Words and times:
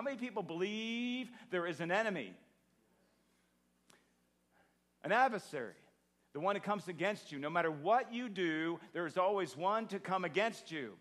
How 0.00 0.04
many 0.04 0.16
people 0.16 0.42
believe 0.42 1.30
there 1.50 1.66
is 1.66 1.80
an 1.80 1.90
enemy? 1.90 2.32
An 5.04 5.12
adversary, 5.12 5.74
the 6.32 6.40
one 6.40 6.54
that 6.54 6.62
comes 6.62 6.88
against 6.88 7.30
you. 7.30 7.38
No 7.38 7.50
matter 7.50 7.70
what 7.70 8.10
you 8.10 8.30
do, 8.30 8.80
there 8.94 9.06
is 9.06 9.18
always 9.18 9.54
one 9.58 9.86
to 9.88 9.98
come 9.98 10.24
against 10.24 10.72
you. 10.72 10.94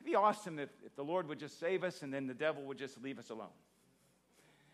It'd 0.00 0.04
be 0.04 0.16
awesome 0.16 0.58
if, 0.58 0.68
if 0.84 0.96
the 0.96 1.04
Lord 1.04 1.28
would 1.28 1.38
just 1.38 1.60
save 1.60 1.84
us 1.84 2.02
and 2.02 2.12
then 2.12 2.26
the 2.26 2.34
devil 2.34 2.64
would 2.64 2.76
just 2.76 3.00
leave 3.00 3.20
us 3.20 3.30
alone. 3.30 3.54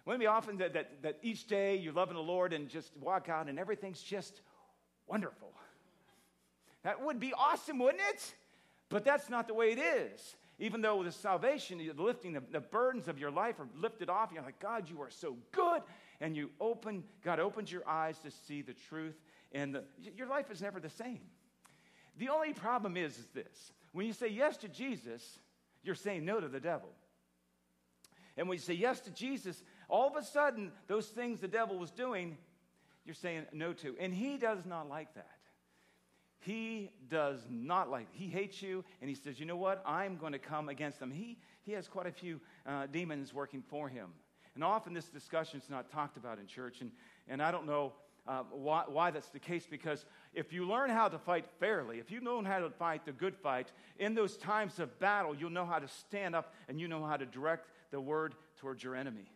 Wouldn't 0.07 0.23
it 0.23 0.25
be 0.25 0.29
often 0.29 0.57
that, 0.57 0.73
that, 0.73 1.03
that 1.03 1.19
each 1.21 1.47
day 1.49 1.77
you're 1.77 1.93
loving 1.93 2.15
the 2.15 2.23
Lord 2.23 2.55
and 2.55 2.67
just 2.67 2.97
walk 2.97 3.29
out 3.29 3.51
and 3.51 3.59
everything's 3.59 4.01
just 4.01 4.41
wonderful? 5.07 5.53
That 6.83 7.05
would 7.05 7.21
be 7.21 7.35
awesome, 7.35 7.79
wouldn't 7.79 8.05
it? 8.09 8.35
But 8.89 9.05
that's 9.05 9.29
not 9.29 9.49
the 9.49 9.55
way 9.55 9.73
it 9.73 9.79
is. 9.79 10.37
Even 10.61 10.83
though 10.83 11.03
the 11.03 11.11
salvation, 11.11 11.79
the 11.79 12.01
lifting, 12.01 12.35
the, 12.35 12.43
the 12.53 12.61
burdens 12.61 13.09
of 13.09 13.19
your 13.19 13.31
life 13.31 13.59
are 13.59 13.69
lifted 13.75 14.11
off, 14.11 14.31
you're 14.33 14.43
like, 14.43 14.61
God, 14.61 14.89
you 14.91 15.01
are 15.01 15.11
so 15.11 15.37
good. 15.53 15.81
And 16.21 16.37
you 16.37 16.51
open, 16.61 17.03
God 17.25 17.41
opens 17.41 17.73
your 17.73 17.89
eyes 17.89 18.19
to 18.19 18.31
see 18.31 18.61
the 18.61 18.75
truth, 18.75 19.17
and 19.53 19.75
the, 19.75 19.85
your 20.15 20.29
life 20.29 20.51
is 20.51 20.61
never 20.61 20.79
the 20.79 20.91
same. 20.91 21.21
The 22.19 22.29
only 22.29 22.53
problem 22.53 22.99
is, 22.99 23.19
is 23.19 23.27
this 23.35 23.73
when 23.93 24.07
you 24.07 24.13
say 24.13 24.29
yes 24.29 24.59
to 24.59 24.69
Jesus, 24.69 25.39
you're 25.83 25.95
saying 25.95 26.27
no 26.27 26.39
to 26.39 26.49
the 26.49 26.61
devil. 26.61 26.91
And 28.37 28.49
when 28.49 28.57
you 28.57 28.63
say 28.63 28.75
yes 28.75 29.01
to 29.01 29.11
Jesus, 29.11 29.63
all 29.89 30.09
of 30.09 30.17
a 30.17 30.23
sudden, 30.23 30.73
those 30.87 31.07
things 31.07 31.41
the 31.41 31.49
devil 31.49 31.79
was 31.79 31.91
doing, 31.91 32.37
you're 33.07 33.15
saying 33.15 33.47
no 33.53 33.73
to. 33.73 33.97
And 33.99 34.13
he 34.15 34.37
does 34.37 34.67
not 34.67 34.89
like 34.89 35.15
that. 35.15 35.40
He 36.41 36.91
does 37.09 37.41
not 37.51 37.91
like, 37.91 38.07
he 38.13 38.27
hates 38.27 38.63
you, 38.63 38.83
and 39.01 39.09
he 39.11 39.15
says, 39.15 39.39
you 39.39 39.45
know 39.45 39.57
what? 39.57 39.83
I'm 39.87 40.17
going 40.17 40.33
to 40.33 40.39
come 40.39 40.71
against 40.71 40.99
them. 40.99 41.11
He, 41.11 41.37
he 41.63 41.73
has 41.73 41.87
quite 41.87 42.07
a 42.07 42.13
few 42.13 42.41
uh, 42.67 42.87
demons 42.87 43.35
working 43.35 43.63
for 43.63 43.89
him. 43.89 44.09
And 44.55 44.65
often 44.65 44.95
this 44.95 45.07
discussion 45.07 45.61
is 45.61 45.69
not 45.69 45.91
talked 45.91 46.17
about 46.17 46.39
in 46.39 46.47
church, 46.47 46.81
and, 46.81 46.91
and 47.29 47.43
I 47.43 47.51
don't 47.51 47.67
know 47.67 47.93
uh, 48.27 48.43
why, 48.51 48.85
why 48.87 49.11
that's 49.11 49.29
the 49.29 49.39
case, 49.39 49.67
because 49.71 50.07
if 50.35 50.53
you 50.53 50.67
learn 50.67 50.89
how 50.91 51.09
to 51.09 51.19
fight 51.19 51.47
fairly, 51.59 51.99
if 51.99 52.11
you 52.11 52.21
know 52.21 52.43
how 52.43 52.59
to 52.59 52.71
fight 52.71 53.05
the 53.05 53.13
good 53.13 53.37
fight, 53.37 53.73
in 53.99 54.15
those 54.15 54.37
times 54.37 54.79
of 54.79 54.99
battle, 54.99 55.35
you'll 55.35 55.51
know 55.51 55.67
how 55.67 55.79
to 55.79 55.89
stand 55.89 56.35
up 56.35 56.55
and 56.69 56.81
you 56.81 56.89
know 56.89 57.05
how 57.05 57.17
to 57.17 57.27
direct 57.27 57.69
the 57.91 58.01
word 58.01 58.35
towards 58.59 58.83
your 58.83 58.95
enemy. 58.95 59.31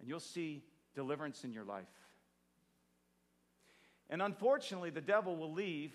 And 0.00 0.08
you'll 0.08 0.20
see 0.20 0.62
deliverance 0.94 1.44
in 1.44 1.52
your 1.52 1.64
life. 1.64 1.84
And 4.10 4.20
unfortunately, 4.20 4.90
the 4.90 5.00
devil 5.00 5.36
will 5.36 5.52
leave, 5.52 5.92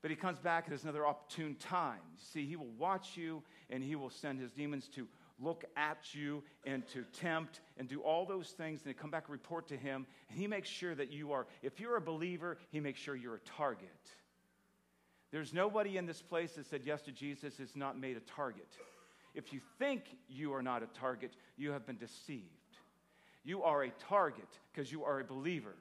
but 0.00 0.10
he 0.10 0.16
comes 0.16 0.38
back 0.38 0.68
at 0.70 0.82
another 0.82 1.06
opportune 1.06 1.56
time. 1.56 2.00
See, 2.16 2.46
he 2.46 2.56
will 2.56 2.72
watch 2.78 3.16
you 3.16 3.42
and 3.70 3.82
he 3.82 3.96
will 3.96 4.10
send 4.10 4.40
his 4.40 4.52
demons 4.52 4.88
to 4.94 5.08
look 5.40 5.64
at 5.76 6.14
you 6.14 6.42
and 6.66 6.86
to 6.88 7.04
tempt 7.12 7.60
and 7.76 7.88
do 7.88 8.00
all 8.00 8.26
those 8.26 8.50
things 8.50 8.80
and 8.84 8.96
come 8.96 9.10
back 9.10 9.24
and 9.26 9.32
report 9.32 9.68
to 9.68 9.76
him. 9.76 10.06
And 10.30 10.38
he 10.38 10.46
makes 10.46 10.68
sure 10.68 10.94
that 10.94 11.12
you 11.12 11.32
are, 11.32 11.46
if 11.62 11.80
you're 11.80 11.96
a 11.96 12.00
believer, 12.00 12.58
he 12.70 12.80
makes 12.80 13.00
sure 13.00 13.14
you're 13.16 13.36
a 13.36 13.40
target. 13.56 13.88
There's 15.30 15.52
nobody 15.52 15.96
in 15.96 16.06
this 16.06 16.22
place 16.22 16.52
that 16.52 16.66
said 16.66 16.82
yes 16.84 17.02
to 17.02 17.12
Jesus 17.12 17.60
is 17.60 17.76
not 17.76 17.98
made 17.98 18.16
a 18.16 18.20
target. 18.20 18.68
If 19.34 19.52
you 19.52 19.60
think 19.78 20.02
you 20.28 20.54
are 20.54 20.62
not 20.62 20.82
a 20.82 20.86
target, 20.98 21.32
you 21.56 21.72
have 21.72 21.86
been 21.86 21.98
deceived. 21.98 22.44
You 23.44 23.62
are 23.62 23.84
a 23.84 23.90
target 24.08 24.48
because 24.72 24.90
you 24.90 25.04
are 25.04 25.20
a 25.20 25.24
believer 25.24 25.74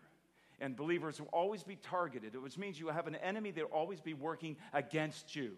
and 0.60 0.76
believers 0.76 1.20
will 1.20 1.30
always 1.32 1.64
be 1.64 1.76
targeted, 1.76 2.36
which 2.42 2.58
means 2.58 2.80
you 2.80 2.88
have 2.88 3.08
an 3.08 3.16
enemy 3.16 3.52
that 3.52 3.70
will 3.70 3.78
always 3.78 4.02
be 4.02 4.14
working 4.14 4.58
against 4.74 5.36
you. 5.36 5.52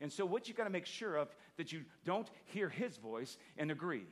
And 0.00 0.12
so, 0.12 0.24
what 0.24 0.48
you 0.48 0.54
got 0.54 0.64
to 0.64 0.70
make 0.70 0.86
sure 0.86 1.16
of 1.16 1.28
that 1.56 1.72
you 1.72 1.82
don't 2.04 2.28
hear 2.46 2.68
his 2.68 2.96
voice 2.96 3.36
and 3.58 3.70
agree. 3.70 4.06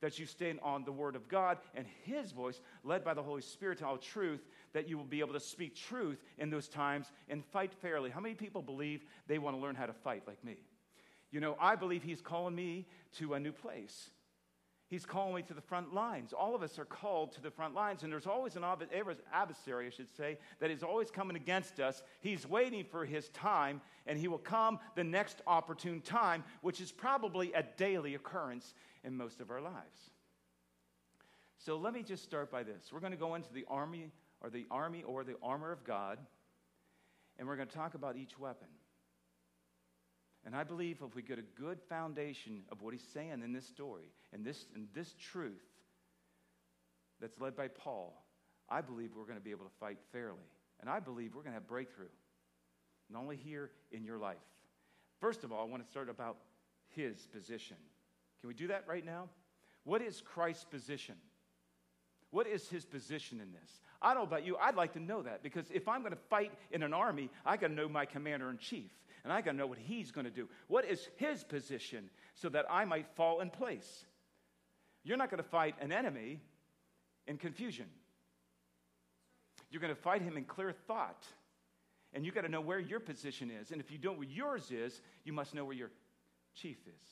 That 0.00 0.18
you 0.18 0.24
stand 0.24 0.60
on 0.62 0.84
the 0.84 0.92
word 0.92 1.14
of 1.14 1.28
God 1.28 1.58
and 1.74 1.86
his 2.04 2.32
voice, 2.32 2.60
led 2.84 3.04
by 3.04 3.12
the 3.12 3.22
Holy 3.22 3.42
Spirit 3.42 3.78
to 3.78 3.86
all 3.86 3.98
truth, 3.98 4.40
that 4.72 4.88
you 4.88 4.96
will 4.96 5.04
be 5.04 5.20
able 5.20 5.34
to 5.34 5.40
speak 5.40 5.76
truth 5.76 6.24
in 6.38 6.48
those 6.48 6.68
times 6.68 7.12
and 7.28 7.44
fight 7.44 7.74
fairly. 7.74 8.08
How 8.08 8.20
many 8.20 8.34
people 8.34 8.62
believe 8.62 9.04
they 9.26 9.38
want 9.38 9.56
to 9.56 9.60
learn 9.60 9.74
how 9.74 9.84
to 9.84 9.92
fight 9.92 10.22
like 10.26 10.42
me? 10.42 10.56
You 11.30 11.40
know, 11.40 11.54
I 11.60 11.76
believe 11.76 12.02
he's 12.02 12.22
calling 12.22 12.54
me 12.54 12.86
to 13.18 13.34
a 13.34 13.40
new 13.40 13.52
place. 13.52 14.10
He's 14.90 15.06
calling 15.06 15.36
me 15.36 15.42
to 15.42 15.54
the 15.54 15.60
front 15.60 15.94
lines. 15.94 16.32
All 16.32 16.56
of 16.56 16.64
us 16.64 16.76
are 16.76 16.84
called 16.84 17.30
to 17.34 17.40
the 17.40 17.50
front 17.50 17.76
lines, 17.76 18.02
and 18.02 18.12
there's 18.12 18.26
always 18.26 18.56
an 18.56 18.64
adversary, 19.32 19.86
I 19.86 19.90
should 19.90 20.12
say, 20.16 20.36
that 20.58 20.68
is 20.68 20.82
always 20.82 21.12
coming 21.12 21.36
against 21.36 21.78
us. 21.78 22.02
He's 22.20 22.44
waiting 22.44 22.84
for 22.84 23.04
his 23.04 23.28
time, 23.28 23.80
and 24.08 24.18
he 24.18 24.26
will 24.26 24.38
come 24.38 24.80
the 24.96 25.04
next 25.04 25.42
opportune 25.46 26.00
time, 26.00 26.42
which 26.60 26.80
is 26.80 26.90
probably 26.90 27.52
a 27.52 27.62
daily 27.76 28.16
occurrence 28.16 28.74
in 29.04 29.16
most 29.16 29.40
of 29.40 29.52
our 29.52 29.60
lives. 29.60 30.10
So 31.56 31.76
let 31.76 31.94
me 31.94 32.02
just 32.02 32.24
start 32.24 32.50
by 32.50 32.64
this. 32.64 32.90
We're 32.92 32.98
going 32.98 33.12
to 33.12 33.18
go 33.18 33.36
into 33.36 33.52
the 33.52 33.66
army 33.68 34.10
or 34.40 34.50
the 34.50 34.66
army 34.72 35.04
or 35.04 35.22
the 35.22 35.36
armor 35.40 35.70
of 35.70 35.84
God, 35.84 36.18
and 37.38 37.46
we're 37.46 37.54
going 37.54 37.68
to 37.68 37.74
talk 37.76 37.94
about 37.94 38.16
each 38.16 38.36
weapon. 38.40 38.66
And 40.46 40.56
I 40.56 40.64
believe 40.64 40.98
if 41.06 41.14
we 41.14 41.22
get 41.22 41.38
a 41.38 41.60
good 41.60 41.78
foundation 41.88 42.62
of 42.72 42.80
what 42.82 42.94
he's 42.94 43.06
saying 43.12 43.42
in 43.44 43.52
this 43.52 43.66
story 43.66 44.10
and 44.32 44.44
this, 44.44 44.66
and 44.74 44.88
this 44.94 45.14
truth 45.30 45.62
that's 47.20 47.38
led 47.40 47.54
by 47.54 47.68
Paul, 47.68 48.24
I 48.68 48.80
believe 48.80 49.10
we're 49.14 49.24
going 49.24 49.38
to 49.38 49.44
be 49.44 49.50
able 49.50 49.66
to 49.66 49.74
fight 49.78 49.98
fairly. 50.12 50.38
And 50.80 50.88
I 50.88 50.98
believe 50.98 51.34
we're 51.34 51.42
going 51.42 51.52
to 51.52 51.60
have 51.60 51.68
breakthrough, 51.68 52.06
not 53.10 53.20
only 53.20 53.36
here 53.36 53.70
in 53.92 54.02
your 54.02 54.16
life. 54.16 54.36
First 55.20 55.44
of 55.44 55.52
all, 55.52 55.60
I 55.60 55.68
want 55.68 55.84
to 55.84 55.90
start 55.90 56.08
about 56.08 56.38
his 56.88 57.26
position. 57.26 57.76
Can 58.40 58.48
we 58.48 58.54
do 58.54 58.68
that 58.68 58.84
right 58.88 59.04
now? 59.04 59.28
What 59.84 60.00
is 60.00 60.22
Christ's 60.22 60.64
position? 60.64 61.16
What 62.30 62.46
is 62.46 62.68
his 62.68 62.86
position 62.86 63.40
in 63.40 63.52
this? 63.52 63.80
I 64.00 64.14
don't 64.14 64.22
know 64.22 64.28
about 64.28 64.46
you, 64.46 64.56
I'd 64.56 64.76
like 64.76 64.94
to 64.94 65.00
know 65.00 65.22
that 65.22 65.42
because 65.42 65.66
if 65.70 65.86
I'm 65.86 66.00
going 66.00 66.12
to 66.12 66.18
fight 66.30 66.52
in 66.70 66.82
an 66.82 66.94
army, 66.94 67.28
I 67.44 67.58
got 67.58 67.68
to 67.68 67.74
know 67.74 67.88
my 67.88 68.06
commander 68.06 68.48
in 68.48 68.56
chief 68.56 68.90
and 69.24 69.32
I 69.32 69.40
got 69.40 69.52
to 69.52 69.56
know 69.56 69.66
what 69.66 69.78
he's 69.78 70.10
going 70.10 70.24
to 70.24 70.30
do. 70.30 70.48
What 70.68 70.84
is 70.84 71.08
his 71.16 71.44
position 71.44 72.10
so 72.34 72.48
that 72.50 72.66
I 72.70 72.84
might 72.84 73.06
fall 73.14 73.40
in 73.40 73.50
place? 73.50 74.04
You're 75.04 75.16
not 75.16 75.30
going 75.30 75.42
to 75.42 75.48
fight 75.48 75.74
an 75.80 75.92
enemy 75.92 76.40
in 77.26 77.36
confusion. 77.36 77.86
You're 79.70 79.80
going 79.80 79.94
to 79.94 80.00
fight 80.00 80.22
him 80.22 80.36
in 80.36 80.44
clear 80.44 80.72
thought. 80.72 81.26
And 82.12 82.24
you 82.24 82.32
got 82.32 82.42
to 82.42 82.48
know 82.48 82.60
where 82.60 82.80
your 82.80 83.00
position 83.00 83.50
is. 83.50 83.70
And 83.70 83.80
if 83.80 83.90
you 83.90 83.98
don't 83.98 84.14
know 84.14 84.18
where 84.20 84.28
yours 84.28 84.70
is, 84.70 85.00
you 85.24 85.32
must 85.32 85.54
know 85.54 85.64
where 85.64 85.76
your 85.76 85.90
chief 86.54 86.78
is, 86.86 87.08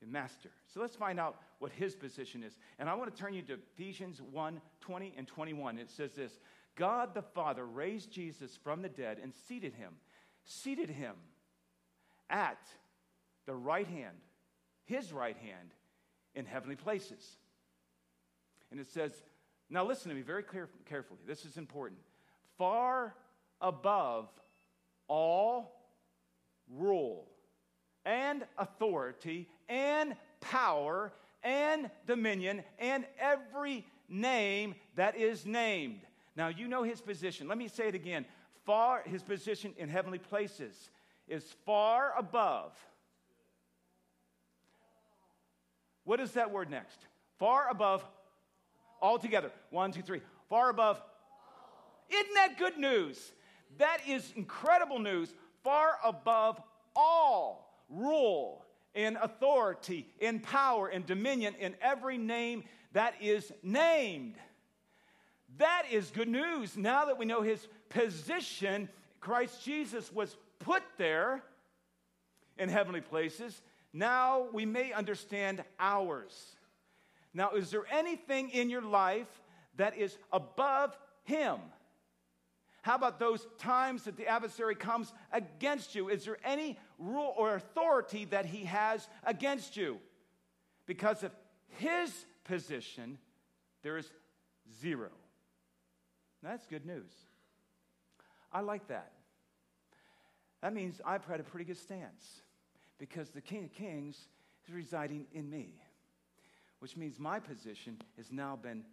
your 0.00 0.10
master. 0.10 0.50
So 0.72 0.80
let's 0.80 0.96
find 0.96 1.20
out 1.20 1.36
what 1.60 1.70
his 1.70 1.94
position 1.94 2.42
is. 2.42 2.56
And 2.80 2.88
I 2.88 2.94
want 2.94 3.14
to 3.14 3.22
turn 3.22 3.34
you 3.34 3.42
to 3.42 3.54
Ephesians 3.74 4.20
1 4.20 4.60
20 4.80 5.14
and 5.16 5.28
21. 5.28 5.78
It 5.78 5.90
says 5.90 6.12
this 6.12 6.40
God 6.74 7.14
the 7.14 7.22
Father 7.22 7.64
raised 7.64 8.10
Jesus 8.10 8.58
from 8.62 8.82
the 8.82 8.88
dead 8.88 9.18
and 9.22 9.32
seated 9.32 9.74
him 9.74 9.94
seated 10.46 10.88
him 10.88 11.14
at 12.30 12.58
the 13.44 13.54
right 13.54 13.86
hand, 13.86 14.16
his 14.86 15.12
right 15.12 15.36
hand, 15.36 15.70
in 16.34 16.46
heavenly 16.46 16.76
places. 16.76 17.36
And 18.70 18.80
it 18.80 18.86
says, 18.88 19.12
now 19.68 19.84
listen 19.84 20.08
to 20.08 20.14
me 20.14 20.22
very 20.22 20.42
carefully. 20.42 21.20
This 21.26 21.44
is 21.44 21.56
important. 21.56 22.00
Far 22.56 23.14
above 23.60 24.28
all 25.08 25.86
rule 26.70 27.28
and 28.04 28.44
authority 28.58 29.48
and 29.68 30.14
power 30.40 31.12
and 31.42 31.90
dominion 32.06 32.62
and 32.78 33.04
every 33.18 33.84
name 34.08 34.74
that 34.94 35.16
is 35.16 35.46
named. 35.46 36.00
Now, 36.36 36.48
you 36.48 36.68
know 36.68 36.82
his 36.82 37.00
position. 37.00 37.48
Let 37.48 37.58
me 37.58 37.68
say 37.68 37.88
it 37.88 37.94
again 37.94 38.26
far, 38.66 39.02
his 39.06 39.22
position 39.22 39.72
in 39.78 39.88
heavenly 39.88 40.18
places 40.18 40.90
is 41.28 41.54
far 41.64 42.12
above. 42.18 42.72
What 46.04 46.20
is 46.20 46.32
that 46.32 46.52
word 46.52 46.70
next? 46.70 46.98
Far 47.38 47.68
above 47.70 48.04
altogether. 49.00 49.50
One, 49.70 49.92
two, 49.92 50.02
three. 50.02 50.20
Far 50.48 50.70
above. 50.70 51.00
Isn't 52.10 52.34
that 52.34 52.58
good 52.58 52.78
news? 52.78 53.32
That 53.78 53.98
is 54.06 54.32
incredible 54.36 54.98
news. 54.98 55.32
Far 55.64 55.98
above 56.04 56.60
all 56.94 57.82
rule 57.88 58.64
in 58.94 59.16
authority, 59.16 60.06
in 60.20 60.40
power 60.40 60.88
in 60.88 61.04
dominion, 61.04 61.54
in 61.58 61.74
every 61.80 62.18
name 62.18 62.64
that 62.92 63.14
is 63.20 63.52
named. 63.62 64.36
That 65.58 65.84
is 65.90 66.10
good 66.10 66.28
news. 66.28 66.76
Now 66.76 67.06
that 67.06 67.18
we 67.18 67.24
know 67.24 67.42
his 67.42 67.66
position, 67.88 68.88
Christ 69.20 69.64
Jesus 69.64 70.12
was 70.12 70.36
put 70.58 70.82
there 70.98 71.42
in 72.58 72.68
heavenly 72.68 73.00
places. 73.00 73.60
Now 73.92 74.46
we 74.52 74.66
may 74.66 74.92
understand 74.92 75.64
ours. 75.78 76.56
Now, 77.34 77.50
is 77.50 77.70
there 77.70 77.84
anything 77.90 78.48
in 78.50 78.70
your 78.70 78.82
life 78.82 79.28
that 79.76 79.96
is 79.98 80.16
above 80.32 80.96
him? 81.24 81.58
How 82.80 82.94
about 82.94 83.18
those 83.18 83.46
times 83.58 84.04
that 84.04 84.16
the 84.16 84.26
adversary 84.26 84.74
comes 84.74 85.12
against 85.32 85.94
you? 85.94 86.08
Is 86.08 86.24
there 86.24 86.38
any 86.44 86.78
rule 86.98 87.34
or 87.36 87.56
authority 87.56 88.26
that 88.26 88.46
he 88.46 88.64
has 88.64 89.08
against 89.24 89.76
you? 89.76 89.98
Because 90.86 91.22
of 91.24 91.32
his 91.78 92.12
position, 92.44 93.18
there 93.82 93.98
is 93.98 94.10
zero. 94.80 95.10
That's 96.42 96.64
good 96.66 96.86
news. 96.86 97.12
I 98.52 98.60
like 98.60 98.88
that. 98.88 99.12
That 100.62 100.72
means 100.72 101.00
I've 101.04 101.24
had 101.24 101.40
a 101.40 101.44
pretty 101.44 101.64
good 101.64 101.76
stance 101.76 102.40
because 102.98 103.30
the 103.30 103.40
King 103.40 103.64
of 103.64 103.72
Kings 103.72 104.16
is 104.66 104.74
residing 104.74 105.26
in 105.32 105.50
me, 105.50 105.74
which 106.80 106.96
means 106.96 107.18
my 107.18 107.38
position 107.38 107.98
has 108.16 108.32
now 108.32 108.56
been 108.56 108.84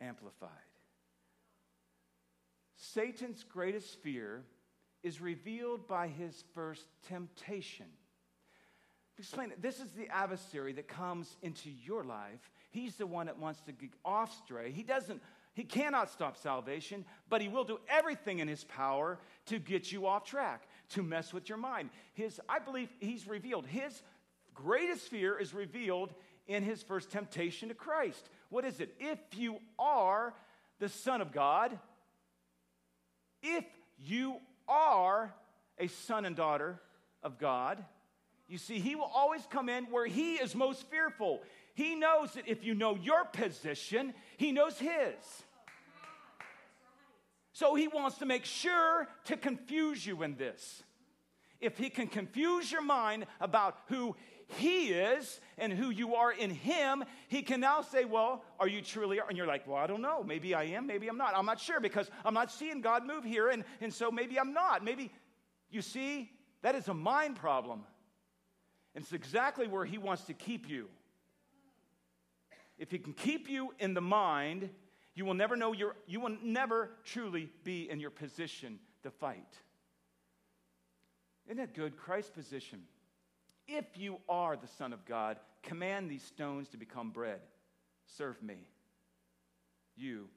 amplified. 0.00 0.50
Satan's 2.76 3.44
greatest 3.44 4.00
fear 4.02 4.42
is 5.02 5.20
revealed 5.20 5.86
by 5.86 6.08
his 6.08 6.44
first 6.54 6.86
temptation. 7.08 7.86
Explain 9.18 9.50
it. 9.50 9.62
This 9.62 9.80
is 9.80 9.90
the 9.92 10.08
adversary 10.08 10.72
that 10.74 10.88
comes 10.88 11.36
into 11.42 11.70
your 11.70 12.04
life. 12.04 12.50
He's 12.70 12.96
the 12.96 13.06
one 13.06 13.26
that 13.26 13.38
wants 13.38 13.60
to 13.62 13.72
get 13.72 13.90
off 14.04 14.36
stray. 14.44 14.72
He 14.72 14.82
doesn't, 14.82 15.22
he 15.56 15.64
cannot 15.64 16.10
stop 16.10 16.36
salvation, 16.36 17.06
but 17.30 17.40
he 17.40 17.48
will 17.48 17.64
do 17.64 17.80
everything 17.88 18.40
in 18.40 18.46
his 18.46 18.62
power 18.64 19.18
to 19.46 19.58
get 19.58 19.90
you 19.90 20.06
off 20.06 20.24
track, 20.24 20.68
to 20.90 21.02
mess 21.02 21.32
with 21.32 21.48
your 21.48 21.56
mind. 21.56 21.88
His, 22.12 22.38
I 22.46 22.58
believe 22.58 22.90
he's 23.00 23.26
revealed. 23.26 23.66
His 23.66 24.02
greatest 24.54 25.08
fear 25.08 25.38
is 25.38 25.54
revealed 25.54 26.12
in 26.46 26.62
his 26.62 26.82
first 26.82 27.10
temptation 27.10 27.70
to 27.70 27.74
Christ. 27.74 28.28
What 28.50 28.66
is 28.66 28.80
it? 28.80 28.94
If 29.00 29.18
you 29.32 29.56
are 29.78 30.34
the 30.78 30.90
Son 30.90 31.22
of 31.22 31.32
God, 31.32 31.78
if 33.42 33.64
you 33.98 34.36
are 34.68 35.32
a 35.78 35.86
son 35.86 36.26
and 36.26 36.36
daughter 36.36 36.78
of 37.22 37.38
God, 37.38 37.82
you 38.46 38.58
see, 38.58 38.78
he 38.78 38.94
will 38.94 39.10
always 39.14 39.40
come 39.48 39.70
in 39.70 39.84
where 39.84 40.06
he 40.06 40.34
is 40.34 40.54
most 40.54 40.82
fearful. 40.90 41.40
He 41.74 41.94
knows 41.94 42.32
that 42.32 42.46
if 42.46 42.62
you 42.62 42.74
know 42.74 42.94
your 42.94 43.24
position, 43.24 44.12
he 44.36 44.52
knows 44.52 44.78
his. 44.78 45.44
So 47.56 47.74
he 47.74 47.88
wants 47.88 48.18
to 48.18 48.26
make 48.26 48.44
sure 48.44 49.08
to 49.24 49.36
confuse 49.38 50.04
you 50.04 50.22
in 50.22 50.36
this. 50.36 50.82
If 51.58 51.78
he 51.78 51.88
can 51.88 52.06
confuse 52.06 52.70
your 52.70 52.82
mind 52.82 53.24
about 53.40 53.78
who 53.86 54.14
he 54.58 54.88
is 54.88 55.40
and 55.56 55.72
who 55.72 55.88
you 55.88 56.16
are 56.16 56.30
in 56.30 56.50
him, 56.50 57.02
he 57.28 57.40
can 57.40 57.60
now 57.60 57.80
say, 57.80 58.04
Well, 58.04 58.44
are 58.60 58.68
you 58.68 58.82
truly? 58.82 59.20
And 59.26 59.38
you're 59.38 59.46
like, 59.46 59.66
Well, 59.66 59.78
I 59.78 59.86
don't 59.86 60.02
know. 60.02 60.22
Maybe 60.22 60.54
I 60.54 60.64
am, 60.64 60.86
maybe 60.86 61.08
I'm 61.08 61.16
not. 61.16 61.32
I'm 61.34 61.46
not 61.46 61.58
sure 61.58 61.80
because 61.80 62.10
I'm 62.26 62.34
not 62.34 62.52
seeing 62.52 62.82
God 62.82 63.06
move 63.06 63.24
here, 63.24 63.48
and, 63.48 63.64
and 63.80 63.90
so 63.90 64.10
maybe 64.10 64.38
I'm 64.38 64.52
not. 64.52 64.84
Maybe, 64.84 65.10
you 65.70 65.80
see, 65.80 66.30
that 66.60 66.74
is 66.74 66.88
a 66.88 66.94
mind 66.94 67.36
problem. 67.36 67.84
And 68.94 69.02
it's 69.02 69.14
exactly 69.14 69.66
where 69.66 69.86
he 69.86 69.96
wants 69.96 70.24
to 70.24 70.34
keep 70.34 70.68
you. 70.68 70.90
If 72.78 72.90
he 72.90 72.98
can 72.98 73.14
keep 73.14 73.48
you 73.48 73.72
in 73.78 73.94
the 73.94 74.02
mind, 74.02 74.68
you 75.16 75.24
will 75.24 75.34
never 75.34 75.56
know 75.56 75.72
your, 75.72 75.96
you 76.06 76.20
will 76.20 76.36
never 76.44 76.90
truly 77.02 77.48
be 77.64 77.90
in 77.90 77.98
your 77.98 78.10
position 78.10 78.78
to 79.02 79.10
fight. 79.10 79.58
Isn't 81.46 81.56
that 81.56 81.74
good? 81.74 81.96
Christ's 81.96 82.30
position. 82.30 82.82
If 83.66 83.86
you 83.96 84.18
are 84.28 84.56
the 84.56 84.68
Son 84.68 84.92
of 84.92 85.04
God, 85.06 85.38
command 85.62 86.10
these 86.10 86.22
stones 86.22 86.68
to 86.68 86.76
become 86.76 87.10
bread. 87.10 87.40
Serve 88.18 88.40
me. 88.42 88.68
You 89.96 90.28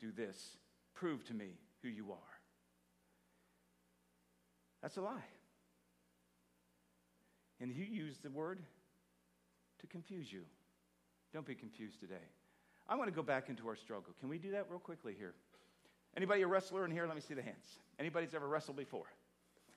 do 0.00 0.10
this. 0.10 0.56
Prove 0.94 1.22
to 1.26 1.34
me 1.34 1.58
who 1.82 1.88
you 1.88 2.10
are. 2.10 2.40
That's 4.80 4.96
a 4.96 5.02
lie. 5.02 5.24
And 7.60 7.70
he 7.70 7.84
used 7.84 8.22
the 8.22 8.30
word 8.30 8.60
to 9.80 9.86
confuse 9.86 10.32
you. 10.32 10.42
Don't 11.32 11.46
be 11.46 11.54
confused 11.54 12.00
today. 12.00 12.14
I 12.88 12.96
want 12.96 13.08
to 13.08 13.14
go 13.14 13.22
back 13.22 13.48
into 13.48 13.66
our 13.68 13.76
struggle. 13.76 14.14
Can 14.20 14.28
we 14.28 14.38
do 14.38 14.50
that 14.52 14.66
real 14.68 14.78
quickly 14.78 15.14
here? 15.18 15.34
Anybody 16.16 16.42
a 16.42 16.46
wrestler 16.46 16.84
in 16.84 16.90
here? 16.90 17.06
Let 17.06 17.14
me 17.16 17.22
see 17.22 17.34
the 17.34 17.42
hands. 17.42 17.78
Anybody's 17.98 18.34
ever 18.34 18.46
wrestled 18.46 18.76
before? 18.76 19.06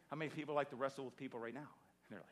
How 0.10 0.18
many 0.18 0.30
people 0.30 0.56
like 0.56 0.70
to 0.70 0.76
wrestle 0.76 1.06
with 1.06 1.18
people 1.18 1.40
right 1.40 1.54
now 1.54 1.70
in 2.10 2.16
their 2.16 2.20
life? 2.20 2.30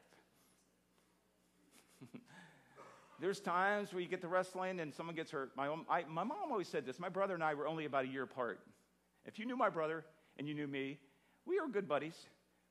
There's 3.19 3.39
times 3.39 3.93
where 3.93 4.01
you 4.01 4.07
get 4.07 4.21
to 4.21 4.27
wrestling 4.27 4.79
and 4.79 4.93
someone 4.93 5.15
gets 5.15 5.31
hurt. 5.31 5.51
My, 5.55 5.69
I, 5.89 6.03
my 6.07 6.23
mom 6.23 6.51
always 6.51 6.67
said 6.67 6.85
this. 6.85 6.99
My 6.99 7.09
brother 7.09 7.33
and 7.33 7.43
I 7.43 7.53
were 7.53 7.67
only 7.67 7.85
about 7.85 8.05
a 8.05 8.07
year 8.07 8.23
apart. 8.23 8.59
If 9.25 9.39
you 9.39 9.45
knew 9.45 9.57
my 9.57 9.69
brother 9.69 10.05
and 10.37 10.47
you 10.47 10.53
knew 10.53 10.67
me, 10.67 10.99
we 11.45 11.59
were 11.59 11.67
good 11.67 11.87
buddies, 11.87 12.15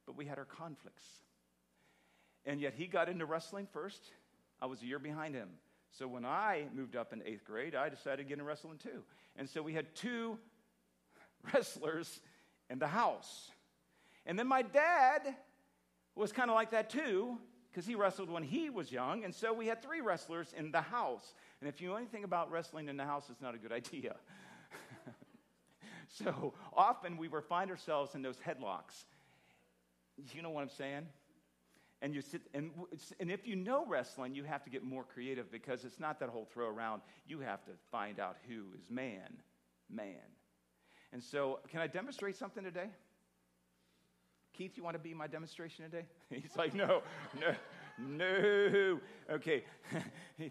but 0.07 0.17
we 0.17 0.27
had 0.27 0.39
our 0.39 0.45
conflicts. 0.45 1.05
And 2.47 2.61
yet 2.61 2.75
he 2.77 2.87
got 2.87 3.09
into 3.09 3.25
wrestling 3.25 3.67
first. 3.73 4.03
I 4.61 4.67
was 4.67 4.83
a 4.83 4.87
year 4.87 4.99
behind 4.99 5.35
him. 5.35 5.49
So 5.99 6.09
when 6.09 6.25
I 6.25 6.65
moved 6.75 6.97
up 6.97 7.13
in 7.13 7.23
eighth 7.25 7.45
grade, 7.45 7.77
I 7.77 7.89
decided 7.89 8.25
to 8.25 8.29
get 8.29 8.39
in 8.39 8.45
wrestling 8.45 8.79
too. 8.79 9.03
And 9.37 9.49
so 9.49 9.63
we 9.63 9.75
had 9.75 9.95
two 9.95 10.39
wrestlers 11.53 12.21
in 12.69 12.79
the 12.81 12.89
house. 12.89 13.51
And 14.27 14.39
then 14.39 14.49
my 14.49 14.63
dad 14.63 15.37
was 16.17 16.33
kind 16.33 16.51
of 16.51 16.57
like 16.57 16.73
that 16.73 16.91
too 16.91 17.39
because 17.71 17.87
he 17.87 17.95
wrestled 17.95 18.29
when 18.29 18.43
he 18.43 18.71
was 18.71 18.91
young. 18.91 19.25
And 19.25 19.33
so 19.33 19.53
we 19.53 19.67
had 19.67 19.83
three 19.83 20.01
wrestlers 20.01 20.53
in 20.57 20.73
the 20.73 20.81
house. 20.81 21.35
And 21.61 21.69
if 21.69 21.81
you 21.81 21.89
know 21.89 21.97
anything 21.97 22.25
about 22.25 22.51
wrestling 22.51 22.89
in 22.89 22.97
the 22.97 23.05
house, 23.05 23.27
it's 23.31 23.41
not 23.41 23.55
a 23.55 23.59
good 23.59 23.73
idea. 23.73 24.17
so 26.09 26.55
often 26.77 27.17
we 27.17 27.29
would 27.29 27.45
find 27.45 27.71
ourselves 27.71 28.15
in 28.17 28.23
those 28.23 28.39
headlocks. 28.39 29.05
You 30.33 30.43
know 30.43 30.51
what 30.51 30.63
I'm 30.63 30.71
saying? 30.71 31.07
And 32.05 32.15
you 32.15 32.21
sit, 32.21 32.43
and, 32.53 32.71
and 33.19 33.31
if 33.31 33.47
you 33.47 33.57
know 33.57 33.87
wrestling, 33.87 34.35
you 34.35 34.45
have 34.45 34.63
to 34.65 34.69
get 34.69 34.85
more 34.85 35.05
creative 35.05 35.51
because 35.51 35.87
it's 35.87 35.99
not 35.99 36.21
that 36.21 36.29
whole 36.29 36.45
throw 36.45 36.69
around. 36.69 37.01
You 37.27 37.41
have 37.41 37.65
to 37.65 37.71
find 37.91 38.21
out 38.21 38.37
who 38.47 38.67
is 38.79 38.91
man, 38.91 39.39
man. 39.91 40.21
And 41.15 41.23
so, 41.23 41.61
can 41.71 41.81
I 41.81 41.87
demonstrate 41.87 42.37
something 42.37 42.63
today? 42.63 42.91
Keith, 44.53 44.77
you 44.77 44.85
want 44.85 44.97
to 44.97 45.03
be 45.03 45.15
my 45.15 45.27
demonstration 45.27 45.87
today? 45.87 46.05
He's 46.29 46.55
like, 46.59 46.75
no, 46.75 47.01
no, 47.41 47.55
no. 47.99 49.01
Okay. 49.31 49.65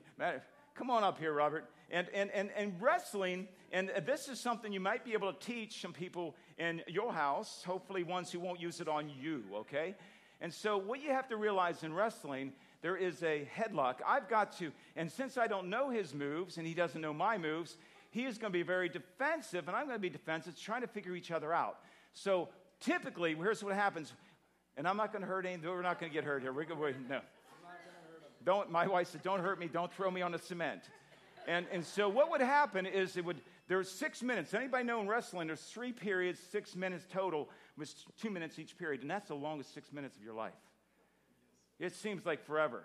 Come 0.76 0.90
on 0.90 1.04
up 1.04 1.20
here, 1.20 1.34
Robert. 1.34 1.70
And, 1.92 2.08
and, 2.16 2.32
and, 2.32 2.50
and 2.58 2.82
wrestling, 2.82 3.48
and 3.72 3.92
this 4.08 4.28
is 4.28 4.40
something 4.40 4.74
you 4.74 4.80
might 4.80 5.06
be 5.06 5.14
able 5.14 5.32
to 5.32 5.40
teach 5.40 5.82
some 5.82 5.94
people 5.94 6.36
in 6.58 6.82
your 6.88 7.14
house, 7.14 7.62
hopefully 7.64 8.02
ones 8.02 8.32
who 8.32 8.40
won't 8.40 8.60
use 8.60 8.82
it 8.82 8.88
on 8.88 9.08
you, 9.08 9.44
okay? 9.54 9.94
And 10.44 10.54
so, 10.54 10.78
what 10.78 11.02
you 11.02 11.12
have 11.12 11.30
to 11.30 11.38
realize 11.38 11.84
in 11.84 11.94
wrestling, 11.94 12.52
there 12.82 12.98
is 12.98 13.24
a 13.24 13.48
headlock. 13.58 13.96
I've 14.06 14.28
got 14.28 14.52
to, 14.60 14.74
and 14.98 15.10
since 15.10 15.38
I 15.38 15.48
don't 15.48 15.70
know 15.70 15.90
his 15.90 16.14
moves 16.14 16.58
and 16.58 16.68
he 16.68 16.74
doesn't 16.74 17.00
know 17.00 17.14
my 17.14 17.38
moves, 17.38 17.78
he 18.12 18.26
is 18.26 18.38
going 18.38 18.52
to 18.52 18.60
be 18.60 18.62
very 18.62 18.90
defensive, 18.90 19.70
and 19.70 19.78
I'm 19.78 19.86
going 19.86 19.96
to 19.96 20.02
be 20.02 20.10
defensive, 20.10 20.60
trying 20.60 20.82
to 20.82 20.88
figure 20.88 21.16
each 21.16 21.32
other 21.32 21.54
out. 21.54 21.78
So, 22.12 22.50
typically, 22.82 23.34
here's 23.36 23.64
what 23.64 23.74
happens, 23.74 24.12
and 24.76 24.86
I'm 24.86 24.98
not 24.98 25.14
going 25.14 25.22
to 25.22 25.28
hurt 25.30 25.46
anything. 25.46 25.70
We're 25.70 25.82
not 25.82 25.98
going 25.98 26.12
to 26.12 26.14
get 26.14 26.26
hurt 26.26 26.42
here. 26.42 26.52
We're 26.52 26.66
going 26.66 26.94
to, 26.94 27.02
no. 27.10 27.22
Don't, 28.44 28.70
my 28.70 28.86
wife 28.86 29.12
said, 29.12 29.24
don't 29.24 29.40
hurt 29.40 29.58
me. 29.58 29.70
Don't 29.72 29.94
throw 29.94 30.12
me 30.12 30.22
on 30.22 30.34
the 30.34 30.40
cement. 30.40 30.82
And, 31.48 31.66
and 31.72 31.86
so 31.86 32.10
what 32.10 32.30
would 32.30 32.42
happen 32.42 32.86
is 32.86 33.16
it 33.16 33.24
would, 33.24 33.40
there's 33.74 33.90
six 33.90 34.22
minutes. 34.22 34.54
Anybody 34.54 34.84
know 34.84 35.02
in 35.02 35.08
wrestling, 35.08 35.48
there's 35.48 35.60
three 35.60 35.92
periods, 35.92 36.40
six 36.52 36.76
minutes 36.76 37.08
total, 37.12 37.50
with 37.76 37.92
two 38.22 38.30
minutes 38.30 38.60
each 38.60 38.78
period. 38.78 39.02
And 39.02 39.10
that's 39.10 39.30
the 39.30 39.36
longest 39.36 39.74
six 39.74 39.92
minutes 39.92 40.16
of 40.16 40.24
your 40.24 40.36
life. 40.36 40.54
It 41.80 41.96
seems 41.96 42.24
like 42.24 42.46
forever 42.46 42.84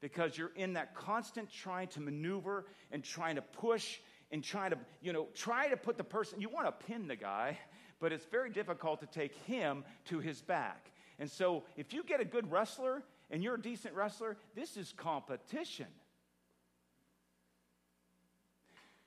because 0.00 0.38
you're 0.38 0.52
in 0.54 0.74
that 0.74 0.94
constant 0.94 1.50
trying 1.50 1.88
to 1.88 2.00
maneuver 2.00 2.66
and 2.92 3.02
trying 3.02 3.34
to 3.34 3.42
push 3.42 3.98
and 4.30 4.44
trying 4.44 4.70
to, 4.70 4.78
you 5.02 5.12
know, 5.12 5.26
try 5.34 5.66
to 5.66 5.76
put 5.76 5.98
the 5.98 6.04
person, 6.04 6.40
you 6.40 6.48
want 6.48 6.66
to 6.66 6.86
pin 6.86 7.08
the 7.08 7.16
guy, 7.16 7.58
but 7.98 8.12
it's 8.12 8.26
very 8.26 8.50
difficult 8.50 9.00
to 9.00 9.06
take 9.06 9.34
him 9.46 9.82
to 10.04 10.20
his 10.20 10.40
back. 10.40 10.92
And 11.18 11.28
so, 11.28 11.64
if 11.76 11.92
you 11.92 12.04
get 12.04 12.20
a 12.20 12.24
good 12.24 12.52
wrestler 12.52 13.02
and 13.32 13.42
you're 13.42 13.56
a 13.56 13.60
decent 13.60 13.94
wrestler, 13.96 14.36
this 14.54 14.76
is 14.76 14.94
competition. 14.96 15.88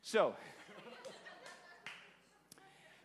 So, 0.01 0.35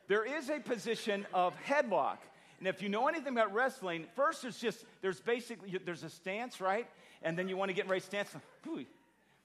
there 0.09 0.25
is 0.25 0.51
a 0.51 0.59
position 0.59 1.27
of 1.33 1.55
headlock. 1.65 2.19
And 2.59 2.67
if 2.67 2.83
you 2.83 2.89
know 2.89 3.07
anything 3.07 3.35
about 3.35 3.55
wrestling, 3.55 4.07
first 4.17 4.43
there's 4.43 4.59
just, 4.59 4.85
there's 5.01 5.21
basically, 5.21 5.79
there's 5.85 6.03
a 6.03 6.11
stance, 6.11 6.61
right? 6.61 6.89
And 7.23 7.39
then 7.39 7.49
you 7.49 7.57
want 7.57 7.69
to 7.69 7.75
get 7.75 7.85
in 7.85 7.91
right 7.91 8.03
stance. 8.03 8.35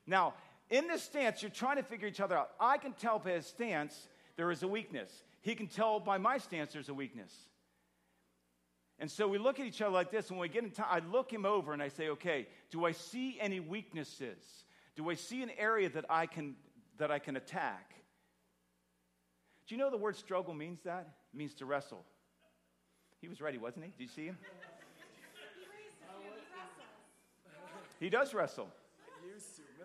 Now, 0.08 0.34
in 0.70 0.88
this 0.88 1.03
stance, 1.03 1.41
you're 1.41 1.51
trying 1.51 1.77
to 1.77 1.84
figure 1.84 2.08
each 2.08 2.22
other 2.22 2.36
out. 2.36 2.51
I 2.60 2.77
can 2.77 2.93
tell 2.93 3.20
by 3.20 3.32
his 3.32 3.46
stance 3.46 4.08
there 4.38 4.50
is 4.50 4.63
a 4.63 4.67
weakness. 4.67 5.12
He 5.41 5.53
can 5.53 5.67
tell 5.67 6.00
by 6.00 6.17
my 6.17 6.38
stance 6.39 6.74
there's 6.74 6.89
a 6.89 6.93
weakness. 6.93 7.32
And 9.00 9.12
so 9.12 9.27
we 9.27 9.38
look 9.38 9.60
at 9.60 9.65
each 9.65 9.82
other 9.82 9.91
like 9.91 10.12
this, 10.12 10.29
and 10.29 10.39
when 10.39 10.48
we 10.48 10.53
get 10.53 10.63
in 10.63 10.72
time, 10.72 10.88
I 10.89 11.00
look 11.00 11.32
him 11.32 11.46
over 11.46 11.74
and 11.74 11.82
I 11.82 11.89
say, 11.89 12.10
okay, 12.10 12.48
do 12.72 12.86
I 12.86 12.93
see 12.93 13.38
any 13.39 13.60
weaknesses? 13.60 14.65
Do 14.96 15.10
I 15.10 15.15
see 15.15 15.43
an 15.43 15.51
area 15.58 15.89
that 15.89 16.05
I 16.10 16.25
can, 16.25 16.55
that 16.98 17.12
I 17.12 17.20
can 17.20 17.36
attack? 17.36 17.93
Do 19.67 19.75
you 19.75 19.79
know 19.79 19.89
the 19.89 19.98
word 19.98 20.15
struggle 20.15 20.53
means 20.53 20.82
that? 20.84 21.08
It 21.34 21.38
means 21.38 21.53
to 21.55 21.65
wrestle. 21.65 22.03
He 23.22 23.27
was 23.27 23.39
ready, 23.39 23.58
wasn't 23.58 23.86
he? 23.86 23.91
Did 23.91 24.01
you 24.03 24.08
see 24.08 24.25
him? 24.25 24.38
He 28.00 28.10
does 28.10 28.34
wrestle. 28.34 28.67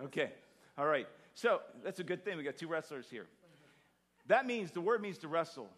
Okay. 0.03 0.33
All 0.77 0.87
right. 0.87 1.07
So 1.35 1.61
that's 1.85 2.01
a 2.01 2.05
good 2.05 2.25
thing. 2.25 2.37
We 2.37 2.43
got 2.43 2.57
two 2.57 2.67
wrestlers 2.67 3.07
here. 3.09 3.27
That 4.27 4.45
means 4.45 4.73
the 4.73 4.81
word 4.81 5.01
means 5.01 5.19
to 5.19 5.29
wrestle. 5.29 5.69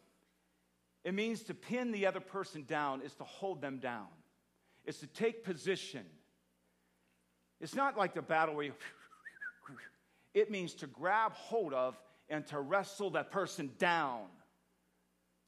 It 1.04 1.14
means 1.14 1.42
to 1.44 1.54
pin 1.54 1.92
the 1.92 2.06
other 2.06 2.20
person 2.20 2.64
down, 2.64 3.02
is 3.02 3.14
to 3.16 3.24
hold 3.24 3.60
them 3.60 3.78
down. 3.78 4.06
It's 4.84 5.00
to 5.00 5.06
take 5.06 5.44
position. 5.44 6.04
It's 7.60 7.74
not 7.74 7.96
like 7.96 8.14
the 8.14 8.22
battle 8.22 8.54
where 8.54 8.64
you, 8.66 8.72
it 10.34 10.50
means 10.50 10.74
to 10.76 10.86
grab 10.86 11.32
hold 11.32 11.74
of 11.74 11.96
and 12.30 12.46
to 12.46 12.60
wrestle 12.60 13.10
that 13.10 13.30
person 13.30 13.70
down, 13.78 14.22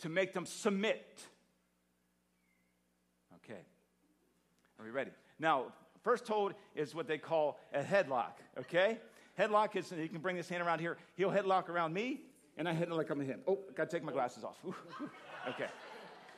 to 0.00 0.08
make 0.08 0.32
them 0.32 0.44
submit. 0.44 1.22
Okay. 3.36 3.60
Are 4.78 4.84
we 4.84 4.90
ready? 4.90 5.12
Now, 5.38 5.66
first 6.02 6.26
hold 6.26 6.54
is 6.74 6.94
what 6.94 7.06
they 7.06 7.18
call 7.18 7.58
a 7.72 7.82
headlock, 7.82 8.32
okay? 8.58 8.98
Headlock 9.38 9.76
is, 9.76 9.92
you 9.92 10.08
can 10.08 10.18
bring 10.18 10.36
this 10.36 10.48
hand 10.48 10.62
around 10.62 10.80
here. 10.80 10.98
He'll 11.14 11.30
headlock 11.30 11.68
around 11.68 11.94
me, 11.94 12.20
and 12.58 12.68
I 12.68 12.74
headlock 12.74 13.10
on 13.10 13.20
him. 13.20 13.40
Oh, 13.46 13.60
gotta 13.74 13.90
take 13.90 14.02
my 14.02 14.12
glasses 14.12 14.44
off. 14.44 14.58
okay. 15.48 15.68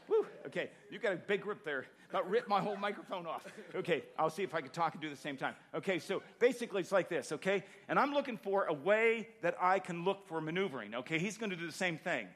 Woo, 0.08 0.26
okay, 0.46 0.70
you 0.90 0.99
got 0.99 1.12
a 1.12 1.16
big 1.16 1.40
grip 1.40 1.64
there. 1.64 1.87
About 2.11 2.28
ripped 2.30 2.49
my 2.49 2.61
whole 2.61 2.76
microphone 2.76 3.26
off. 3.26 3.44
Okay, 3.75 4.04
I'll 4.18 4.30
see 4.30 4.42
if 4.42 4.54
I 4.54 4.61
can 4.61 4.70
talk 4.70 4.92
and 4.92 5.02
do 5.02 5.11
the 5.11 5.16
same 5.16 5.37
time. 5.37 5.54
Okay, 5.75 5.99
so 5.99 6.23
basically 6.38 6.80
it's 6.80 6.92
like 6.92 7.08
this, 7.08 7.32
okay? 7.32 7.64
And 7.88 7.99
I'm 7.99 8.12
looking 8.12 8.37
for 8.37 8.66
a 8.66 8.73
way 8.73 9.28
that 9.42 9.56
I 9.61 9.78
can 9.78 10.04
look 10.04 10.28
for 10.28 10.40
maneuvering, 10.40 10.94
okay? 10.94 11.18
He's 11.18 11.38
gonna 11.38 11.56
do 11.56 11.66
the 11.66 11.73
same 11.73 11.99
thing. 11.99 12.28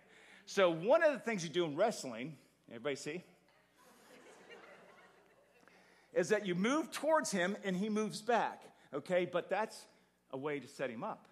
So 0.46 0.70
one 0.70 1.04
of 1.04 1.12
the 1.12 1.18
things 1.18 1.44
you 1.44 1.50
do 1.50 1.64
in 1.64 1.76
wrestling, 1.76 2.36
everybody 2.70 2.96
see? 2.96 3.24
is 6.14 6.30
that 6.30 6.46
you 6.46 6.54
move 6.54 6.90
towards 6.90 7.30
him 7.30 7.56
and 7.62 7.76
he 7.76 7.88
moves 7.88 8.20
back, 8.20 8.62
okay? 8.92 9.28
But 9.30 9.48
that's 9.48 9.86
a 10.32 10.36
way 10.36 10.58
to 10.58 10.66
set 10.66 10.90
him 10.90 11.04
up. 11.04 11.28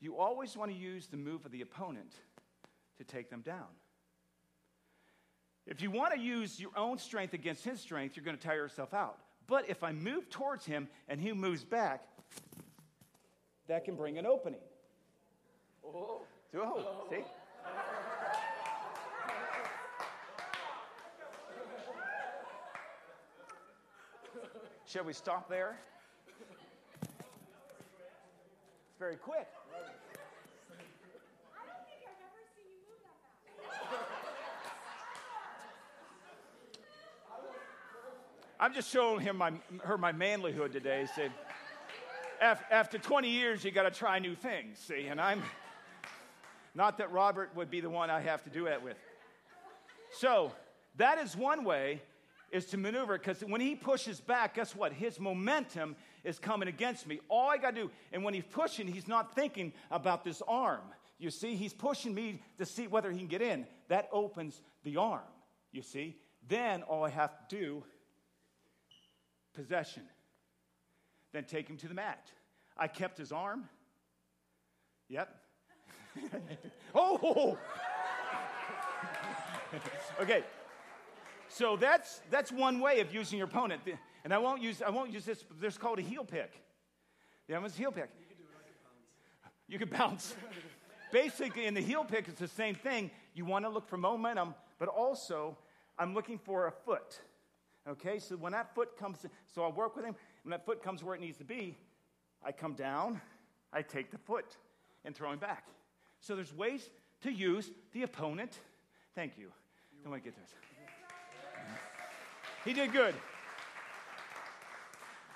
You 0.00 0.16
always 0.16 0.56
want 0.56 0.70
to 0.72 0.76
use 0.76 1.06
the 1.06 1.16
move 1.16 1.44
of 1.44 1.52
the 1.52 1.60
opponent 1.60 2.14
to 2.98 3.04
take 3.04 3.30
them 3.30 3.42
down. 3.42 3.68
If 5.70 5.80
you 5.80 5.90
want 5.92 6.12
to 6.12 6.18
use 6.18 6.58
your 6.58 6.72
own 6.76 6.98
strength 6.98 7.32
against 7.32 7.64
his 7.64 7.80
strength, 7.80 8.16
you're 8.16 8.24
going 8.24 8.36
to 8.36 8.42
tire 8.42 8.56
yourself 8.56 8.92
out. 8.92 9.18
But 9.46 9.70
if 9.70 9.84
I 9.84 9.92
move 9.92 10.28
towards 10.28 10.66
him 10.66 10.88
and 11.08 11.20
he 11.20 11.32
moves 11.32 11.64
back, 11.64 12.02
that 13.68 13.84
can 13.84 13.94
bring 13.94 14.18
an 14.18 14.26
opening. 14.26 14.58
Oh, 15.86 16.22
oh 16.56 17.06
see? 17.08 17.22
Shall 24.86 25.04
we 25.04 25.12
stop 25.12 25.48
there? 25.48 25.78
It's 27.00 27.12
very 28.98 29.14
quick. 29.14 29.46
I'm 38.62 38.74
just 38.74 38.92
showing 38.92 39.20
him 39.20 39.38
my, 39.38 39.52
her 39.84 39.96
my 39.96 40.12
manlyhood 40.12 40.70
today. 40.70 41.06
Said, 41.16 41.32
after 42.42 42.98
20 42.98 43.30
years, 43.30 43.64
you 43.64 43.70
got 43.70 43.84
to 43.84 43.90
try 43.90 44.18
new 44.18 44.34
things. 44.34 44.78
See, 44.78 45.06
and 45.06 45.18
I'm 45.18 45.42
not 46.74 46.98
that 46.98 47.10
Robert 47.10 47.52
would 47.56 47.70
be 47.70 47.80
the 47.80 47.88
one 47.88 48.10
I 48.10 48.20
have 48.20 48.42
to 48.44 48.50
do 48.50 48.66
that 48.66 48.84
with. 48.84 48.98
So 50.18 50.52
that 50.96 51.16
is 51.16 51.34
one 51.34 51.64
way 51.64 52.02
is 52.52 52.66
to 52.66 52.76
maneuver 52.76 53.16
because 53.16 53.40
when 53.40 53.62
he 53.62 53.74
pushes 53.74 54.20
back, 54.20 54.56
guess 54.56 54.76
what? 54.76 54.92
His 54.92 55.18
momentum 55.18 55.96
is 56.22 56.38
coming 56.38 56.68
against 56.68 57.06
me. 57.06 57.18
All 57.30 57.48
I 57.48 57.56
got 57.56 57.74
to 57.74 57.84
do, 57.84 57.90
and 58.12 58.22
when 58.22 58.34
he's 58.34 58.44
pushing, 58.50 58.86
he's 58.86 59.08
not 59.08 59.34
thinking 59.34 59.72
about 59.90 60.22
this 60.22 60.42
arm. 60.46 60.82
You 61.18 61.30
see, 61.30 61.54
he's 61.54 61.72
pushing 61.72 62.14
me 62.14 62.42
to 62.58 62.66
see 62.66 62.88
whether 62.88 63.10
he 63.10 63.16
can 63.16 63.26
get 63.26 63.40
in. 63.40 63.66
That 63.88 64.10
opens 64.12 64.60
the 64.82 64.98
arm, 64.98 65.22
you 65.72 65.80
see. 65.80 66.18
Then 66.46 66.82
all 66.82 67.04
I 67.04 67.10
have 67.10 67.48
to 67.48 67.56
do 67.56 67.84
possession. 69.54 70.02
Then 71.32 71.44
take 71.44 71.68
him 71.68 71.76
to 71.78 71.88
the 71.88 71.94
mat. 71.94 72.30
I 72.76 72.88
kept 72.88 73.18
his 73.18 73.32
arm. 73.32 73.68
Yep. 75.08 75.34
oh! 76.94 77.58
okay. 80.20 80.44
So 81.48 81.76
that's 81.76 82.22
that's 82.30 82.52
one 82.52 82.80
way 82.80 83.00
of 83.00 83.12
using 83.12 83.38
your 83.38 83.48
opponent. 83.48 83.82
And 84.24 84.32
I 84.32 84.38
won't 84.38 84.62
use 84.62 84.82
I 84.82 84.90
won't 84.90 85.12
use 85.12 85.24
this. 85.24 85.44
There's 85.60 85.78
called 85.78 85.98
a 85.98 86.02
heel 86.02 86.24
pick. 86.24 86.52
The 87.48 87.54
other 87.54 87.62
one's 87.62 87.76
heel 87.76 87.92
pick. 87.92 88.10
You 89.68 89.78
can 89.78 89.88
bounce. 89.88 90.34
Basically, 91.12 91.66
in 91.66 91.74
the 91.74 91.80
heel 91.80 92.04
pick, 92.04 92.28
it's 92.28 92.40
the 92.40 92.48
same 92.48 92.74
thing. 92.74 93.10
You 93.34 93.44
want 93.44 93.64
to 93.64 93.68
look 93.68 93.88
for 93.88 93.96
momentum, 93.96 94.54
but 94.78 94.88
also 94.88 95.56
I'm 95.98 96.14
looking 96.14 96.38
for 96.38 96.66
a 96.66 96.72
foot. 96.72 97.20
Okay, 97.90 98.20
so 98.20 98.36
when 98.36 98.52
that 98.52 98.72
foot 98.72 98.96
comes, 98.96 99.18
so 99.52 99.64
I'll 99.64 99.72
work 99.72 99.96
with 99.96 100.04
him. 100.04 100.14
When 100.44 100.50
that 100.52 100.64
foot 100.64 100.80
comes 100.80 101.02
where 101.02 101.16
it 101.16 101.20
needs 101.20 101.38
to 101.38 101.44
be, 101.44 101.76
I 102.44 102.52
come 102.52 102.74
down, 102.74 103.20
I 103.72 103.82
take 103.82 104.12
the 104.12 104.18
foot 104.18 104.56
and 105.04 105.14
throw 105.14 105.32
him 105.32 105.40
back. 105.40 105.66
So 106.20 106.36
there's 106.36 106.54
ways 106.54 106.88
to 107.22 107.32
use 107.32 107.68
the 107.92 108.04
opponent. 108.04 108.60
Thank 109.16 109.36
you. 109.36 109.50
Don't 110.04 110.12
want 110.12 110.22
to 110.22 110.30
get 110.30 110.38
this. 110.40 110.50
He 112.64 112.72
did 112.74 112.92
good. 112.92 113.14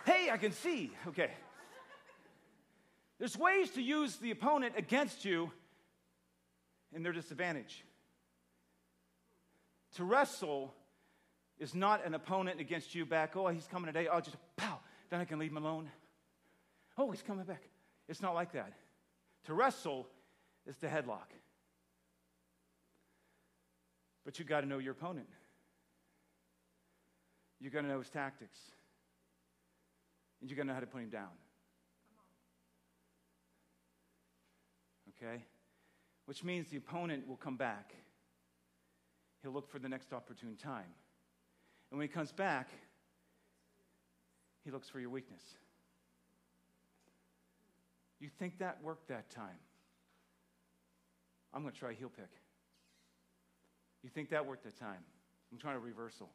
Hey, 0.07 0.31
I 0.31 0.37
can 0.37 0.53
see. 0.53 0.93
Okay. 1.09 1.31
There's 3.19 3.37
ways 3.37 3.71
to 3.71 3.83
use 3.83 4.17
the 4.17 4.31
opponent 4.31 4.75
against 4.77 5.25
you 5.25 5.51
in 6.93 7.03
their 7.03 7.13
disadvantage. 7.13 7.85
To 9.97 10.05
wrestle 10.05 10.75
is 11.59 11.75
not 11.75 12.05
an 12.05 12.15
opponent 12.15 12.61
against 12.61 12.95
you 12.95 13.07
back. 13.07 13.37
Oh, 13.37 13.49
he's 13.49 13.67
coming 13.67 13.87
today. 13.87 14.09
I'll 14.09 14.21
just 14.21 14.37
pow. 14.57 14.79
Then 15.11 15.21
I 15.21 15.25
can 15.25 15.39
leave 15.39 15.51
him 15.51 15.59
alone. 15.59 15.91
Oh, 16.99 17.11
he's 17.11 17.23
coming 17.23 17.45
back. 17.45 17.63
It's 18.09 18.21
not 18.21 18.35
like 18.35 18.53
that. 18.53 18.73
To 19.47 19.55
wrestle 19.55 20.07
is 20.67 20.77
to 20.79 20.87
headlock. 20.87 21.31
But 24.25 24.39
you 24.39 24.45
got 24.45 24.63
to 24.63 24.67
know 24.67 24.79
your 24.79 24.93
opponent. 24.93 25.29
You 27.61 27.71
got 27.71 27.83
to 27.83 27.89
know 27.89 27.99
his 27.99 28.11
tactics. 28.11 28.59
And 30.41 30.51
you 30.51 30.57
got 30.57 30.63
to 30.63 30.69
know 30.69 30.75
how 30.75 30.81
to 30.81 30.87
put 30.87 31.03
him 31.03 31.11
down. 31.11 31.29
Okay? 35.23 35.43
Which 36.27 36.43
means 36.43 36.69
the 36.69 36.79
opponent 36.79 37.29
will 37.29 37.37
come 37.37 37.57
back. 37.57 37.95
He'll 39.43 39.53
look 39.53 39.71
for 39.71 39.79
the 39.79 39.89
next 39.89 40.13
opportune 40.13 40.57
time. 40.57 40.93
And 41.95 41.99
when 42.01 42.09
he 42.09 42.13
comes 42.13 42.33
back, 42.33 42.71
he 44.65 44.73
looks 44.73 44.89
for 44.89 44.99
your 44.99 45.11
weakness. 45.11 45.45
You 48.19 48.29
think 48.37 48.59
that 48.59 48.83
worked 48.83 49.07
that 49.11 49.31
time? 49.31 49.61
I'm 51.53 51.63
going 51.63 51.73
to 51.73 51.79
try 51.79 51.93
a 51.93 51.95
heel 51.95 52.11
pick. 52.11 52.31
You 54.03 54.11
think 54.11 54.31
that 54.31 54.45
worked 54.45 54.65
that 54.65 54.77
time? 54.77 55.05
I'm 55.53 55.59
trying 55.59 55.77
a 55.77 55.79
reversal. 55.79 56.29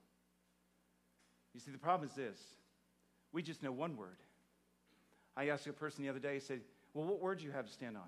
You 1.53 1.59
see, 1.59 1.71
the 1.71 1.77
problem 1.77 2.07
is 2.07 2.15
this 2.15 2.39
we 3.33 3.43
just 3.43 3.61
know 3.61 3.73
one 3.73 3.97
word. 3.97 4.19
I 5.35 5.49
asked 5.49 5.67
a 5.67 5.73
person 5.73 6.03
the 6.03 6.09
other 6.09 6.19
day, 6.19 6.35
he 6.35 6.39
said, 6.39 6.61
Well, 6.93 7.05
what 7.05 7.19
word 7.19 7.39
do 7.39 7.43
you 7.43 7.51
have 7.51 7.65
to 7.65 7.73
stand 7.73 7.97
on? 7.97 8.07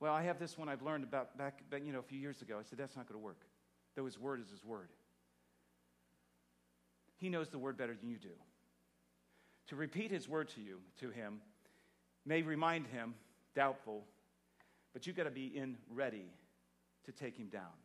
Well, 0.00 0.12
I 0.12 0.24
have 0.24 0.40
this 0.40 0.58
one 0.58 0.68
I've 0.68 0.82
learned 0.82 1.04
about 1.04 1.38
back 1.38 1.62
you 1.84 1.92
know, 1.92 2.00
a 2.00 2.02
few 2.02 2.18
years 2.18 2.42
ago. 2.42 2.56
I 2.58 2.64
said, 2.68 2.80
That's 2.80 2.96
not 2.96 3.06
going 3.06 3.20
to 3.20 3.24
work. 3.24 3.42
Though 3.94 4.06
his 4.06 4.18
word 4.18 4.40
is 4.40 4.50
his 4.50 4.64
word. 4.64 4.88
He 7.18 7.28
knows 7.28 7.48
the 7.48 7.58
word 7.58 7.76
better 7.76 7.94
than 7.94 8.08
you 8.08 8.16
do. 8.18 8.34
To 9.68 9.76
repeat 9.76 10.10
his 10.10 10.28
word 10.28 10.48
to 10.50 10.60
you, 10.60 10.78
to 11.00 11.10
him, 11.10 11.40
may 12.24 12.42
remind 12.42 12.86
him, 12.86 13.14
doubtful, 13.54 14.04
but 14.92 15.06
you 15.06 15.12
got 15.12 15.24
to 15.24 15.30
be 15.30 15.46
in 15.46 15.76
ready 15.90 16.32
to 17.04 17.12
take 17.12 17.36
him 17.36 17.48
down. 17.48 17.76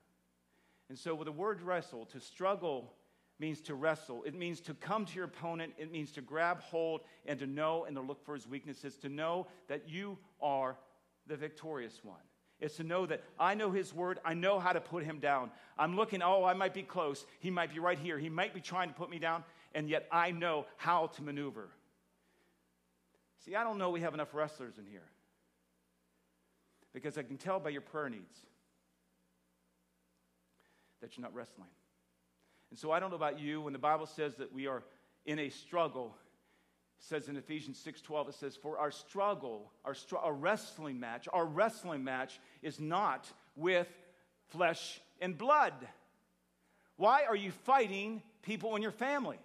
And 0.89 0.97
so, 0.97 1.15
with 1.15 1.25
the 1.25 1.31
word 1.31 1.61
wrestle, 1.61 2.05
to 2.07 2.19
struggle 2.19 2.93
means 3.39 3.61
to 3.61 3.75
wrestle. 3.75 4.23
It 4.23 4.35
means 4.35 4.61
to 4.61 4.73
come 4.73 5.05
to 5.05 5.15
your 5.15 5.25
opponent. 5.25 5.73
It 5.77 5.91
means 5.91 6.11
to 6.13 6.21
grab 6.21 6.61
hold 6.61 7.01
and 7.25 7.39
to 7.39 7.47
know 7.47 7.85
and 7.85 7.95
to 7.95 8.01
look 8.01 8.23
for 8.23 8.35
his 8.35 8.47
weaknesses, 8.47 8.95
to 8.97 9.09
know 9.09 9.47
that 9.67 9.89
you 9.89 10.17
are 10.41 10.77
the 11.27 11.35
victorious 11.35 11.99
one. 12.03 12.21
It's 12.63 12.77
to 12.77 12.83
know 12.83 13.05
that 13.07 13.21
I 13.37 13.55
know 13.55 13.71
his 13.71 13.93
word. 13.93 14.19
I 14.23 14.33
know 14.35 14.57
how 14.57 14.71
to 14.71 14.79
put 14.79 15.03
him 15.03 15.19
down. 15.19 15.51
I'm 15.77 15.97
looking, 15.97 16.21
oh, 16.21 16.45
I 16.45 16.53
might 16.53 16.73
be 16.73 16.81
close. 16.81 17.25
He 17.41 17.51
might 17.51 17.73
be 17.73 17.79
right 17.79 17.99
here. 17.99 18.17
He 18.17 18.29
might 18.29 18.53
be 18.53 18.61
trying 18.61 18.87
to 18.87 18.95
put 18.95 19.09
me 19.09 19.19
down, 19.19 19.43
and 19.75 19.89
yet 19.89 20.07
I 20.13 20.31
know 20.31 20.65
how 20.77 21.07
to 21.07 21.21
maneuver. 21.21 21.67
See, 23.43 23.53
I 23.53 23.65
don't 23.65 23.77
know 23.77 23.89
we 23.89 23.99
have 23.99 24.13
enough 24.13 24.33
wrestlers 24.33 24.77
in 24.77 24.85
here 24.85 25.03
because 26.93 27.17
I 27.17 27.23
can 27.23 27.35
tell 27.35 27.59
by 27.59 27.69
your 27.69 27.81
prayer 27.81 28.09
needs 28.09 28.39
that 31.01 31.17
you're 31.17 31.23
not 31.23 31.35
wrestling. 31.35 31.67
And 32.69 32.79
so 32.79 32.91
I 32.91 33.01
don't 33.01 33.09
know 33.09 33.17
about 33.17 33.41
you, 33.41 33.59
when 33.59 33.73
the 33.73 33.79
Bible 33.79 34.05
says 34.05 34.35
that 34.37 34.53
we 34.53 34.67
are 34.67 34.83
in 35.25 35.37
a 35.37 35.49
struggle, 35.49 36.15
says 37.03 37.27
in 37.27 37.37
Ephesians 37.37 37.77
6:12 37.85 38.29
it 38.29 38.35
says 38.35 38.55
for 38.55 38.77
our 38.77 38.91
struggle 38.91 39.71
our, 39.83 39.93
str- 39.93 40.17
our 40.17 40.33
wrestling 40.33 40.99
match 40.99 41.27
our 41.33 41.45
wrestling 41.45 42.03
match 42.03 42.39
is 42.61 42.79
not 42.79 43.29
with 43.55 43.87
flesh 44.49 45.01
and 45.21 45.37
blood. 45.37 45.73
Why 46.97 47.23
are 47.27 47.35
you 47.35 47.51
fighting 47.51 48.21
people 48.41 48.75
in 48.75 48.81
your 48.81 48.91
family? 48.91 49.39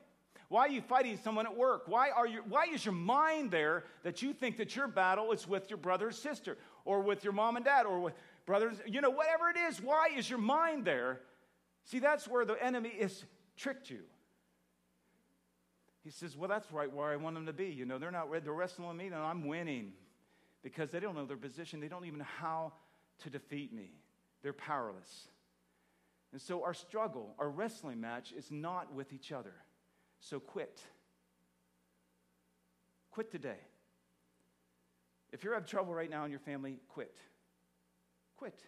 Why 0.48 0.62
are 0.62 0.70
you 0.70 0.80
fighting 0.80 1.18
someone 1.22 1.46
at 1.46 1.56
work? 1.56 1.82
Why, 1.86 2.10
are 2.10 2.26
you, 2.26 2.42
why 2.48 2.66
is 2.72 2.84
your 2.84 2.94
mind 2.94 3.50
there 3.50 3.84
that 4.02 4.22
you 4.22 4.32
think 4.32 4.56
that 4.56 4.74
your 4.74 4.88
battle 4.88 5.32
is 5.32 5.46
with 5.46 5.68
your 5.68 5.76
brother 5.76 6.08
or 6.08 6.12
sister 6.12 6.56
or 6.84 7.00
with 7.00 7.22
your 7.22 7.34
mom 7.34 7.56
and 7.56 7.64
dad 7.64 7.84
or 7.84 8.00
with 8.00 8.14
brothers, 8.46 8.78
you 8.86 9.02
know, 9.02 9.10
whatever 9.10 9.50
it 9.50 9.56
is, 9.68 9.80
why 9.80 10.08
is 10.16 10.28
your 10.28 10.38
mind 10.38 10.86
there? 10.86 11.20
See, 11.84 11.98
that's 11.98 12.26
where 12.26 12.46
the 12.46 12.62
enemy 12.64 12.92
has 13.00 13.24
tricked 13.56 13.90
you. 13.90 14.00
He 16.08 16.12
says, 16.12 16.38
Well, 16.38 16.48
that's 16.48 16.72
right 16.72 16.90
where 16.90 17.08
I 17.08 17.16
want 17.16 17.34
them 17.34 17.44
to 17.44 17.52
be. 17.52 17.66
You 17.66 17.84
know, 17.84 17.98
they're 17.98 18.10
not 18.10 18.30
they're 18.42 18.54
wrestling 18.54 18.88
with 18.88 18.96
me, 18.96 19.08
and 19.08 19.14
I'm 19.14 19.46
winning 19.46 19.92
because 20.62 20.90
they 20.90 21.00
don't 21.00 21.14
know 21.14 21.26
their 21.26 21.36
position. 21.36 21.80
They 21.80 21.88
don't 21.88 22.06
even 22.06 22.20
know 22.20 22.24
how 22.38 22.72
to 23.24 23.28
defeat 23.28 23.74
me. 23.74 23.90
They're 24.42 24.54
powerless. 24.54 25.28
And 26.32 26.40
so 26.40 26.64
our 26.64 26.72
struggle, 26.72 27.34
our 27.38 27.50
wrestling 27.50 28.00
match, 28.00 28.32
is 28.32 28.50
not 28.50 28.94
with 28.94 29.12
each 29.12 29.32
other. 29.32 29.52
So 30.18 30.40
quit. 30.40 30.80
Quit 33.10 33.30
today. 33.30 33.60
If 35.30 35.44
you're 35.44 35.52
having 35.52 35.68
trouble 35.68 35.92
right 35.92 36.08
now 36.08 36.24
in 36.24 36.30
your 36.30 36.40
family, 36.40 36.78
quit. 36.88 37.18
Quit. 38.38 38.58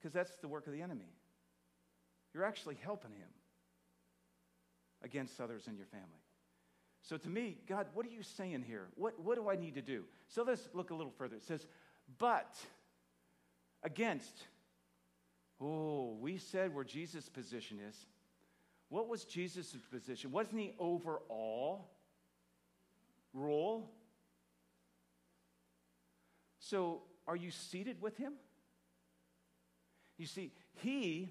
Because 0.00 0.12
that's 0.12 0.34
the 0.40 0.48
work 0.48 0.66
of 0.66 0.72
the 0.72 0.82
enemy. 0.82 1.12
You're 2.34 2.44
actually 2.44 2.76
helping 2.82 3.12
him 3.12 3.28
against 5.02 5.40
others 5.40 5.66
in 5.66 5.76
your 5.76 5.86
family. 5.86 6.22
So 7.02 7.16
to 7.16 7.28
me, 7.28 7.58
God, 7.68 7.86
what 7.94 8.04
are 8.04 8.10
you 8.10 8.22
saying 8.22 8.64
here? 8.66 8.88
What, 8.96 9.18
what 9.20 9.36
do 9.36 9.48
I 9.48 9.56
need 9.56 9.74
to 9.76 9.82
do? 9.82 10.04
So 10.28 10.42
let's 10.42 10.68
look 10.74 10.90
a 10.90 10.94
little 10.94 11.12
further. 11.16 11.36
It 11.36 11.44
says, 11.44 11.66
but 12.18 12.56
against. 13.82 14.34
Oh, 15.60 16.16
we 16.20 16.38
said 16.38 16.74
where 16.74 16.84
Jesus' 16.84 17.28
position 17.28 17.78
is. 17.88 17.96
What 18.88 19.08
was 19.08 19.24
Jesus' 19.24 19.74
position? 19.90 20.32
Wasn't 20.32 20.58
he 20.58 20.74
over 20.78 21.20
all 21.28 21.90
rule? 23.34 23.90
So 26.58 27.02
are 27.26 27.36
you 27.36 27.50
seated 27.50 28.00
with 28.00 28.16
him? 28.16 28.34
You 30.16 30.26
see, 30.26 30.52
he 30.76 31.28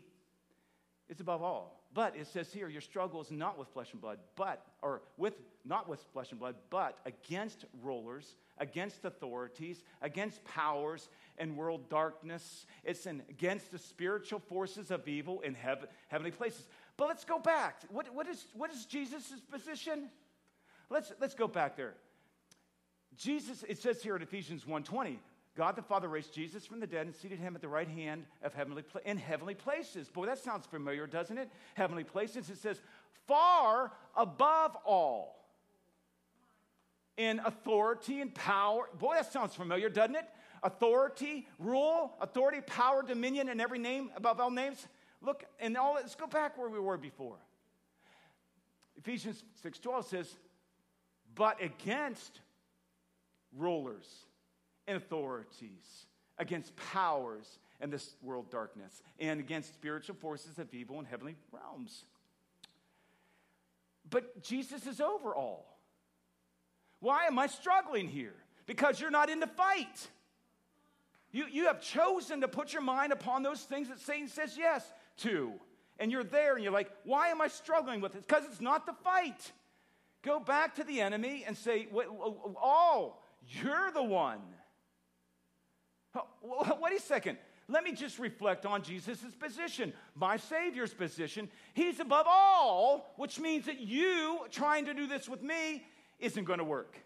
is 1.09 1.19
above 1.19 1.41
all. 1.41 1.76
But 1.98 2.16
it 2.16 2.27
says 2.27 2.54
here, 2.54 2.70
your 2.70 2.82
struggle 2.82 3.22
is 3.22 3.32
not 3.32 3.58
with 3.58 3.70
flesh 3.70 3.92
and 3.92 4.00
blood, 4.00 4.20
but, 4.36 4.63
or 4.84 5.01
with, 5.18 5.34
not 5.66 5.89
with 5.89 6.00
flesh 6.13 6.30
and 6.30 6.39
blood, 6.39 6.54
but 6.70 7.00
against 7.08 7.66
rulers, 7.82 8.36
against 8.60 9.04
authorities, 9.04 9.82
against 10.04 10.44
powers 10.46 11.10
and 11.39 11.58
world 11.58 11.89
darkness. 11.89 12.68
It's 12.84 13.08
in, 13.08 13.24
against 13.32 13.72
the 13.72 13.80
spiritual 13.80 14.38
forces 14.38 14.92
of 14.92 15.08
evil 15.08 15.42
in 15.42 15.56
heav- 15.56 15.88
heavenly 16.10 16.30
places. 16.30 16.68
But 16.98 17.08
let's 17.08 17.25
go 17.25 17.39
back. 17.39 17.82
What, 17.89 18.13
what 18.13 18.27
is, 18.27 18.46
what 18.54 18.72
is 18.72 18.86
Jesus' 18.86 19.32
position? 19.51 20.12
Let's, 20.92 21.12
let's 21.20 21.34
go 21.34 21.48
back 21.48 21.75
there. 21.75 21.96
Jesus, 23.18 23.66
it 23.68 23.80
says 23.80 24.04
here 24.04 24.16
in 24.16 24.22
Ephesians 24.22 24.66
1.20, 24.66 25.18
God 25.57 25.75
the 25.75 25.81
Father 25.81 26.07
raised 26.07 26.33
Jesus 26.33 26.67
from 26.67 26.79
the 26.79 26.85
dead 26.85 27.07
and 27.07 27.15
seated 27.15 27.39
him 27.39 27.55
at 27.55 27.61
the 27.61 27.67
right 27.67 27.87
hand 27.87 28.25
of 28.43 28.53
heavenly 28.53 28.83
in 29.05 29.17
heavenly 29.17 29.55
places. 29.55 30.07
Boy, 30.07 30.27
that 30.27 30.37
sounds 30.37 30.67
familiar, 30.67 31.07
doesn't 31.07 31.37
it? 31.37 31.49
Heavenly 31.73 32.03
places. 32.03 32.51
It 32.51 32.59
says, 32.59 32.79
far 33.27 33.91
above 34.15 34.77
all 34.85 35.43
in 37.17 37.39
authority 37.43 38.21
and 38.21 38.33
power. 38.35 38.87
Boy, 38.99 39.15
that 39.15 39.33
sounds 39.33 39.55
familiar, 39.55 39.89
doesn't 39.89 40.15
it? 40.15 40.25
Authority, 40.61 41.48
rule, 41.57 42.13
authority, 42.22 42.61
power, 42.61 43.01
dominion, 43.01 43.50
and 43.50 43.59
every 43.59 43.79
name 43.79 44.11
above 44.15 44.39
all 44.39 44.51
names. 44.51 44.87
Look, 45.24 45.43
and 45.59 45.75
all 45.75 45.96
let's 45.96 46.13
go 46.13 46.27
back 46.27 46.55
where 46.57 46.70
we 46.70 46.79
were 46.79 46.98
before. 46.98 47.37
Ephesians 48.96 49.43
6:12 49.65 50.05
says, 50.05 50.37
but 51.33 51.61
against 51.61 52.41
rulers 53.55 54.26
and 54.87 54.97
authorities, 54.97 56.05
against 56.37 56.75
powers 56.75 57.59
and 57.79 57.91
this 57.91 58.15
world 58.21 58.50
darkness, 58.50 59.01
and 59.19 59.39
against 59.39 59.73
spiritual 59.73 60.15
forces 60.15 60.57
of 60.59 60.73
evil 60.73 61.00
in 61.00 61.05
heavenly 61.05 61.35
realms. 61.51 62.05
But 64.09 64.41
Jesus 64.41 64.87
is 64.87 65.01
over 65.01 65.35
all. 65.35 65.77
Why 67.00 67.25
am 67.25 67.37
I 67.37 67.47
struggling 67.47 68.07
here? 68.07 68.35
Because 68.65 69.00
you're 69.00 69.11
not 69.11 69.29
in 69.29 69.39
the 69.39 69.47
fight. 69.47 70.07
You, 71.31 71.45
you 71.51 71.65
have 71.65 71.81
chosen 71.81 72.41
to 72.41 72.47
put 72.47 72.73
your 72.73 72.81
mind 72.81 73.11
upon 73.11 73.43
those 73.43 73.61
things 73.61 73.89
that 73.89 74.00
Satan 74.00 74.27
says 74.27 74.57
yes 74.57 74.83
to. 75.17 75.53
And 76.00 76.11
you're 76.11 76.23
there 76.23 76.55
and 76.55 76.63
you're 76.63 76.73
like, 76.73 76.89
why 77.03 77.29
am 77.29 77.41
I 77.41 77.47
struggling 77.47 78.01
with 78.01 78.15
it? 78.15 78.25
Because 78.27 78.43
it's 78.45 78.61
not 78.61 78.85
the 78.85 78.93
fight. 79.03 79.51
Go 80.23 80.39
back 80.39 80.75
to 80.75 80.83
the 80.83 81.01
enemy 81.01 81.43
and 81.45 81.55
say, 81.57 81.87
oh, 81.93 83.17
you're 83.47 83.91
the 83.91 84.03
one. 84.03 84.41
Wait 86.43 86.98
a 86.98 87.01
second. 87.01 87.37
Let 87.70 87.83
me 87.83 87.91
just 87.91 88.17
reflect 88.17 88.65
on 88.65 88.81
Jesus' 88.81 89.20
position, 89.37 89.91
my 90.15 90.37
Savior's 90.37 90.93
position. 90.93 91.50
He's 91.74 92.00
above 92.00 92.25
all, 92.29 93.13
which 93.17 93.39
means 93.39 93.65
that 93.65 93.81
you 93.81 94.39
trying 94.51 94.85
to 94.85 94.93
do 94.93 95.05
this 95.05 95.27
with 95.27 95.43
me 95.43 95.83
isn't 96.20 96.46
going 96.46 96.59
to 96.59 96.65
work. 96.65 96.98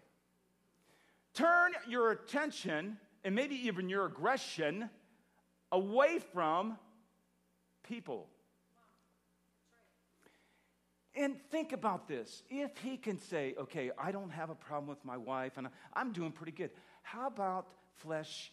Turn 1.34 1.72
your 1.88 2.12
attention 2.12 2.96
and 3.24 3.34
maybe 3.34 3.56
even 3.66 3.88
your 3.88 4.06
aggression 4.06 4.88
away 5.72 6.20
from 6.32 6.78
people. 7.82 8.28
And 11.14 11.36
think 11.50 11.72
about 11.72 12.06
this. 12.06 12.42
If 12.48 12.78
he 12.78 12.96
can 12.96 13.18
say, 13.18 13.54
okay, 13.58 13.90
I 13.98 14.12
don't 14.12 14.30
have 14.30 14.50
a 14.50 14.54
problem 14.54 14.88
with 14.88 15.04
my 15.04 15.16
wife 15.16 15.56
and 15.56 15.68
I'm 15.92 16.12
doing 16.12 16.30
pretty 16.30 16.52
good, 16.52 16.70
how 17.02 17.26
about 17.26 17.66
flesh 17.96 18.52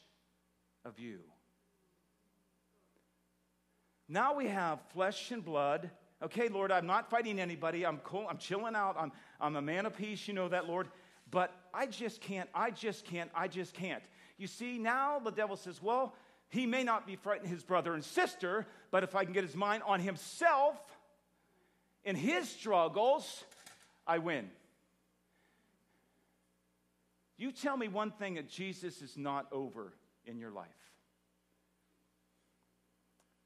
of 0.89 0.99
you? 0.99 1.19
Now 4.10 4.34
we 4.34 4.47
have 4.47 4.80
flesh 4.91 5.32
and 5.32 5.45
blood. 5.45 5.91
Okay, 6.21 6.49
Lord, 6.49 6.71
I'm 6.71 6.88
not 6.88 7.12
fighting 7.12 7.39
anybody. 7.39 7.86
I'm 7.86 7.99
cool. 7.99 8.25
I'm 8.28 8.39
chilling 8.39 8.75
out. 8.75 8.95
I'm, 8.99 9.12
I'm 9.39 9.56
a 9.56 9.62
man 9.62 9.86
of 9.86 9.95
peace. 9.95 10.28
You 10.28 10.34
know 10.34 10.49
that, 10.49 10.67
Lord. 10.67 10.88
But 11.30 11.54
I 11.73 11.86
just 11.86 12.21
can't. 12.21 12.49
I 12.56 12.71
just 12.71 13.06
can't. 13.06 13.30
I 13.36 13.47
just 13.47 13.75
can't. 13.75 14.02
You 14.38 14.47
see, 14.47 14.80
now 14.80 15.19
the 15.19 15.32
devil 15.32 15.56
says, 15.56 15.80
well, 15.82 16.15
he 16.49 16.65
may 16.65 16.84
not 16.84 17.06
be 17.06 17.15
frightening 17.15 17.52
his 17.52 17.63
brother 17.63 17.93
and 17.93 18.04
sister, 18.04 18.65
but 18.89 19.04
if 19.04 19.15
I 19.15 19.23
can 19.23 19.34
get 19.34 19.43
his 19.43 19.56
mind 19.56 19.84
on 19.86 19.99
himself, 19.99 20.75
in 22.04 22.15
his 22.15 22.49
struggles, 22.49 23.43
I 24.08 24.17
win. 24.17 24.49
You 27.38 27.52
tell 27.52 27.78
me 27.78 27.88
one 27.88 28.10
thing 28.10 28.34
that 28.36 28.49
Jesus 28.49 29.04
is 29.04 29.15
not 29.15 29.45
over 29.52 29.93
in 30.25 30.39
your 30.39 30.52
life. 30.52 30.78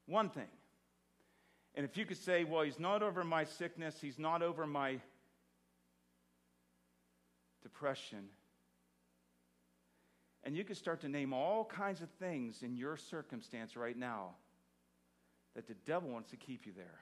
One 0.06 0.28
thing. 0.28 0.48
And 1.74 1.84
if 1.84 1.96
you 1.96 2.04
could 2.06 2.18
say, 2.18 2.44
well, 2.44 2.62
he's 2.62 2.78
not 2.78 3.02
over 3.02 3.24
my 3.24 3.44
sickness, 3.44 3.96
he's 4.00 4.18
not 4.18 4.42
over 4.42 4.66
my 4.66 5.00
depression. 7.62 8.28
And 10.44 10.56
you 10.56 10.62
could 10.62 10.76
start 10.76 11.00
to 11.00 11.08
name 11.08 11.32
all 11.32 11.64
kinds 11.64 12.02
of 12.02 12.10
things 12.20 12.62
in 12.62 12.76
your 12.76 12.96
circumstance 12.96 13.76
right 13.76 13.96
now 13.96 14.34
that 15.54 15.66
the 15.66 15.74
devil 15.86 16.10
wants 16.10 16.30
to 16.30 16.36
keep 16.36 16.66
you 16.66 16.72
there. 16.76 17.00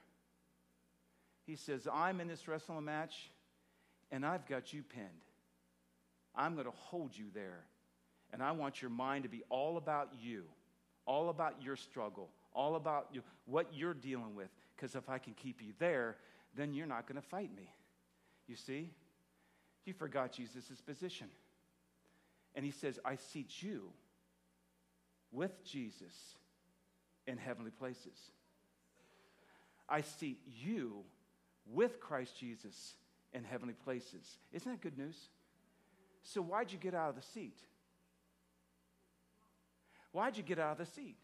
He 1.44 1.56
says, 1.56 1.88
I'm 1.92 2.20
in 2.20 2.28
this 2.28 2.46
wrestling 2.46 2.84
match 2.84 3.30
and 4.10 4.24
I've 4.24 4.46
got 4.46 4.72
you 4.72 4.82
pinned. 4.82 5.08
I'm 6.34 6.54
going 6.54 6.66
to 6.66 6.72
hold 6.72 7.16
you 7.16 7.26
there. 7.34 7.64
And 8.32 8.42
I 8.42 8.52
want 8.52 8.80
your 8.80 8.90
mind 8.90 9.24
to 9.24 9.28
be 9.28 9.42
all 9.50 9.76
about 9.76 10.10
you, 10.22 10.44
all 11.04 11.28
about 11.28 11.56
your 11.60 11.76
struggle, 11.76 12.30
all 12.54 12.76
about 12.76 13.08
you, 13.12 13.22
what 13.46 13.68
you're 13.72 13.94
dealing 13.94 14.34
with. 14.34 14.48
Because 14.76 14.94
if 14.94 15.08
I 15.08 15.18
can 15.18 15.34
keep 15.34 15.62
you 15.62 15.72
there, 15.78 16.16
then 16.56 16.74
you're 16.74 16.86
not 16.86 17.06
going 17.06 17.20
to 17.20 17.26
fight 17.26 17.54
me. 17.56 17.72
You 18.46 18.56
see? 18.56 18.90
You 19.84 19.92
forgot 19.92 20.32
Jesus' 20.32 20.80
position. 20.84 21.28
And 22.54 22.64
he 22.64 22.70
says, 22.70 22.98
I 23.04 23.16
seat 23.16 23.62
you 23.62 23.90
with 25.30 25.64
Jesus 25.64 26.36
in 27.26 27.38
heavenly 27.38 27.70
places. 27.70 28.30
I 29.88 30.02
seat 30.02 30.38
you 30.46 31.04
with 31.66 32.00
Christ 32.00 32.38
Jesus 32.38 32.94
in 33.32 33.44
heavenly 33.44 33.74
places. 33.74 34.38
Isn't 34.52 34.70
that 34.70 34.80
good 34.80 34.98
news? 34.98 35.16
So, 36.22 36.40
why'd 36.40 36.70
you 36.70 36.78
get 36.78 36.94
out 36.94 37.10
of 37.10 37.16
the 37.16 37.22
seat? 37.22 37.56
Why'd 40.12 40.36
you 40.36 40.42
get 40.42 40.58
out 40.58 40.72
of 40.72 40.78
the 40.78 40.92
seat? 40.92 41.16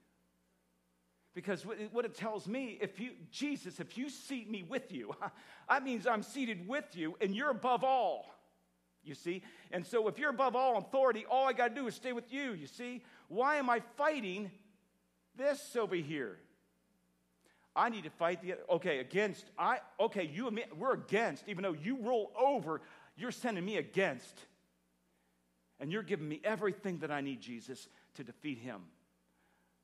Because 1.34 1.64
what 1.64 2.04
it 2.04 2.14
tells 2.14 2.48
me, 2.48 2.78
if 2.80 2.98
you, 2.98 3.10
Jesus, 3.30 3.80
if 3.80 3.96
you 3.96 4.10
seat 4.10 4.50
me 4.50 4.62
with 4.62 4.90
you, 4.90 5.14
that 5.68 5.84
means 5.84 6.06
I'm 6.06 6.22
seated 6.22 6.66
with 6.66 6.96
you 6.96 7.16
and 7.20 7.34
you're 7.34 7.50
above 7.50 7.84
all. 7.84 8.26
You 9.04 9.14
see? 9.14 9.42
And 9.70 9.86
so 9.86 10.08
if 10.08 10.18
you're 10.18 10.30
above 10.30 10.56
all 10.56 10.78
authority, 10.78 11.24
all 11.30 11.46
I 11.46 11.52
got 11.52 11.68
to 11.68 11.74
do 11.74 11.86
is 11.86 11.94
stay 11.94 12.12
with 12.12 12.32
you. 12.32 12.52
You 12.52 12.66
see? 12.66 13.02
Why 13.28 13.56
am 13.56 13.70
I 13.70 13.80
fighting 13.96 14.50
this 15.36 15.76
over 15.76 15.94
here? 15.94 16.38
I 17.76 17.90
need 17.90 18.04
to 18.04 18.10
fight 18.10 18.42
the 18.42 18.56
okay 18.68 18.98
against 18.98 19.44
I 19.56 19.78
okay 20.00 20.24
you 20.24 20.48
admit 20.48 20.76
we're 20.76 20.94
against 20.94 21.44
even 21.46 21.62
though 21.62 21.74
you 21.74 21.96
rule 21.98 22.32
over 22.36 22.80
you're 23.16 23.30
sending 23.30 23.64
me 23.64 23.76
against 23.76 24.34
and 25.78 25.92
you're 25.92 26.02
giving 26.02 26.28
me 26.28 26.40
everything 26.42 26.98
that 26.98 27.12
I 27.12 27.20
need 27.20 27.40
Jesus 27.40 27.86
to 28.14 28.24
defeat 28.24 28.58
him 28.58 28.80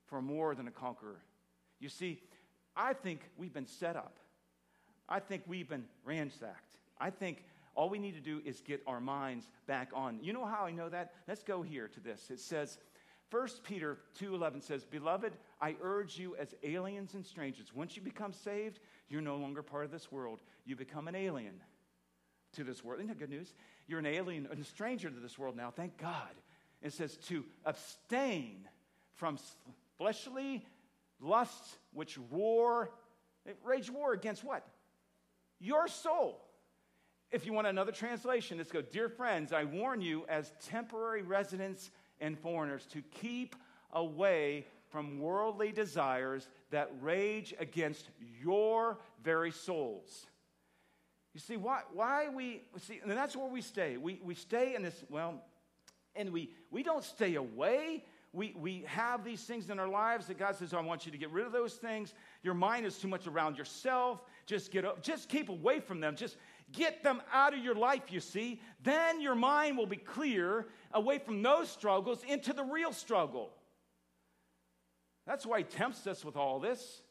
for 0.07 0.21
more 0.21 0.55
than 0.55 0.67
a 0.67 0.71
conqueror 0.71 1.21
you 1.79 1.89
see, 1.89 2.21
I 2.75 2.93
think 2.93 3.21
we've 3.37 3.53
been 3.53 3.67
set 3.67 3.95
up. 3.95 4.17
I 5.07 5.19
think 5.19 5.43
we've 5.47 5.69
been 5.69 5.85
ransacked. 6.03 6.77
I 6.99 7.09
think 7.09 7.43
all 7.75 7.89
we 7.89 7.99
need 7.99 8.15
to 8.15 8.21
do 8.21 8.41
is 8.45 8.61
get 8.61 8.81
our 8.87 8.99
minds 8.99 9.49
back 9.67 9.89
on. 9.93 10.19
You 10.21 10.33
know 10.33 10.45
how 10.45 10.65
I 10.65 10.71
know 10.71 10.89
that? 10.89 11.13
Let's 11.27 11.43
go 11.43 11.61
here 11.61 11.87
to 11.89 11.99
this. 11.99 12.29
It 12.31 12.39
says, 12.39 12.77
1 13.29 13.63
Peter 13.63 13.97
2:11 14.17 14.61
says, 14.61 14.85
"Beloved, 14.85 15.37
I 15.59 15.75
urge 15.81 16.17
you 16.17 16.35
as 16.37 16.55
aliens 16.63 17.15
and 17.15 17.25
strangers. 17.25 17.73
Once 17.73 17.95
you 17.95 18.01
become 18.01 18.31
saved, 18.31 18.79
you're 19.09 19.21
no 19.21 19.37
longer 19.37 19.61
part 19.61 19.83
of 19.83 19.91
this 19.91 20.11
world. 20.11 20.41
You 20.63 20.75
become 20.75 21.07
an 21.07 21.15
alien 21.15 21.61
to 22.53 22.63
this 22.63 22.83
world. 22.83 22.99
Isn't 22.99 23.09
that 23.09 23.19
good 23.19 23.29
news? 23.29 23.53
You're 23.87 23.99
an 23.99 24.05
alien 24.05 24.47
and 24.49 24.59
a 24.59 24.63
stranger 24.63 25.09
to 25.09 25.19
this 25.19 25.37
world 25.37 25.55
now. 25.55 25.71
Thank 25.71 25.97
God. 25.97 26.33
It 26.81 26.93
says 26.93 27.17
to 27.27 27.43
abstain 27.65 28.67
from 29.15 29.37
fleshly 29.97 30.65
lusts 31.25 31.77
which 31.93 32.17
war, 32.17 32.91
eh, 33.47 33.53
rage 33.63 33.89
war 33.89 34.13
against 34.13 34.43
what? 34.43 34.65
Your 35.59 35.87
soul. 35.87 36.41
If 37.31 37.45
you 37.45 37.53
want 37.53 37.67
another 37.67 37.91
translation, 37.91 38.57
let's 38.57 38.71
go. 38.71 38.81
Dear 38.81 39.09
friends, 39.09 39.51
I 39.51 39.63
warn 39.63 39.99
you 40.01 40.25
as 40.29 40.53
temporary 40.67 41.23
residents 41.23 41.91
and 42.21 42.37
foreigners 42.37 42.85
to 42.87 43.01
keep 43.01 43.55
away 43.91 44.65
from 44.89 45.19
worldly 45.19 45.71
desires 45.71 46.47
that 46.71 46.91
rage 47.01 47.53
against 47.59 48.09
your 48.41 48.99
very 49.23 49.51
souls. 49.51 50.27
You 51.33 51.39
see, 51.41 51.57
why, 51.57 51.81
why 51.91 52.29
we, 52.29 52.61
see, 52.77 53.01
and 53.01 53.11
that's 53.11 53.35
where 53.35 53.49
we 53.49 53.61
stay. 53.61 53.97
We, 53.97 54.21
we 54.23 54.35
stay 54.35 54.75
in 54.75 54.83
this, 54.83 55.03
well, 55.09 55.41
and 56.15 56.31
we, 56.31 56.51
we 56.71 56.83
don't 56.83 57.03
stay 57.03 57.35
away 57.35 58.05
we, 58.35 58.53
we 58.57 58.83
have 58.87 59.23
these 59.23 59.41
things 59.41 59.69
in 59.69 59.79
our 59.79 59.87
lives 59.87 60.27
that 60.27 60.37
God 60.37 60.55
says, 60.55 60.73
oh, 60.73 60.77
I 60.77 60.81
want 60.81 61.05
you 61.05 61.11
to 61.11 61.17
get 61.17 61.31
rid 61.31 61.45
of 61.45 61.51
those 61.51 61.73
things. 61.73 62.13
Your 62.43 62.53
mind 62.53 62.85
is 62.85 62.97
too 62.97 63.07
much 63.07 63.27
around 63.27 63.57
yourself. 63.57 64.21
Just 64.45 64.71
get 64.71 64.83
up, 64.83 65.01
just 65.01 65.29
keep 65.29 65.49
away 65.49 65.79
from 65.79 66.01
them. 66.01 66.15
Just 66.15 66.35
get 66.71 67.01
them 67.01 67.21
out 67.31 67.53
of 67.53 67.63
your 67.63 67.75
life, 67.75 68.03
you 68.09 68.19
see. 68.19 68.59
Then 68.83 69.21
your 69.21 69.35
mind 69.35 69.77
will 69.77 69.85
be 69.87 69.95
clear 69.95 70.67
away 70.93 71.19
from 71.19 71.41
those 71.41 71.69
struggles 71.69 72.23
into 72.27 72.51
the 72.51 72.63
real 72.63 72.91
struggle. 72.91 73.51
That's 75.25 75.45
why 75.45 75.59
he 75.59 75.63
tempts 75.63 76.05
us 76.05 76.25
with 76.25 76.35
all 76.35 76.59
this. 76.59 77.01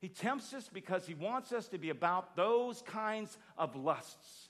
He 0.00 0.08
tempts 0.08 0.54
us 0.54 0.70
because 0.72 1.06
he 1.06 1.14
wants 1.14 1.52
us 1.52 1.66
to 1.68 1.78
be 1.78 1.90
about 1.90 2.36
those 2.36 2.82
kinds 2.82 3.36
of 3.56 3.74
lusts. 3.74 4.48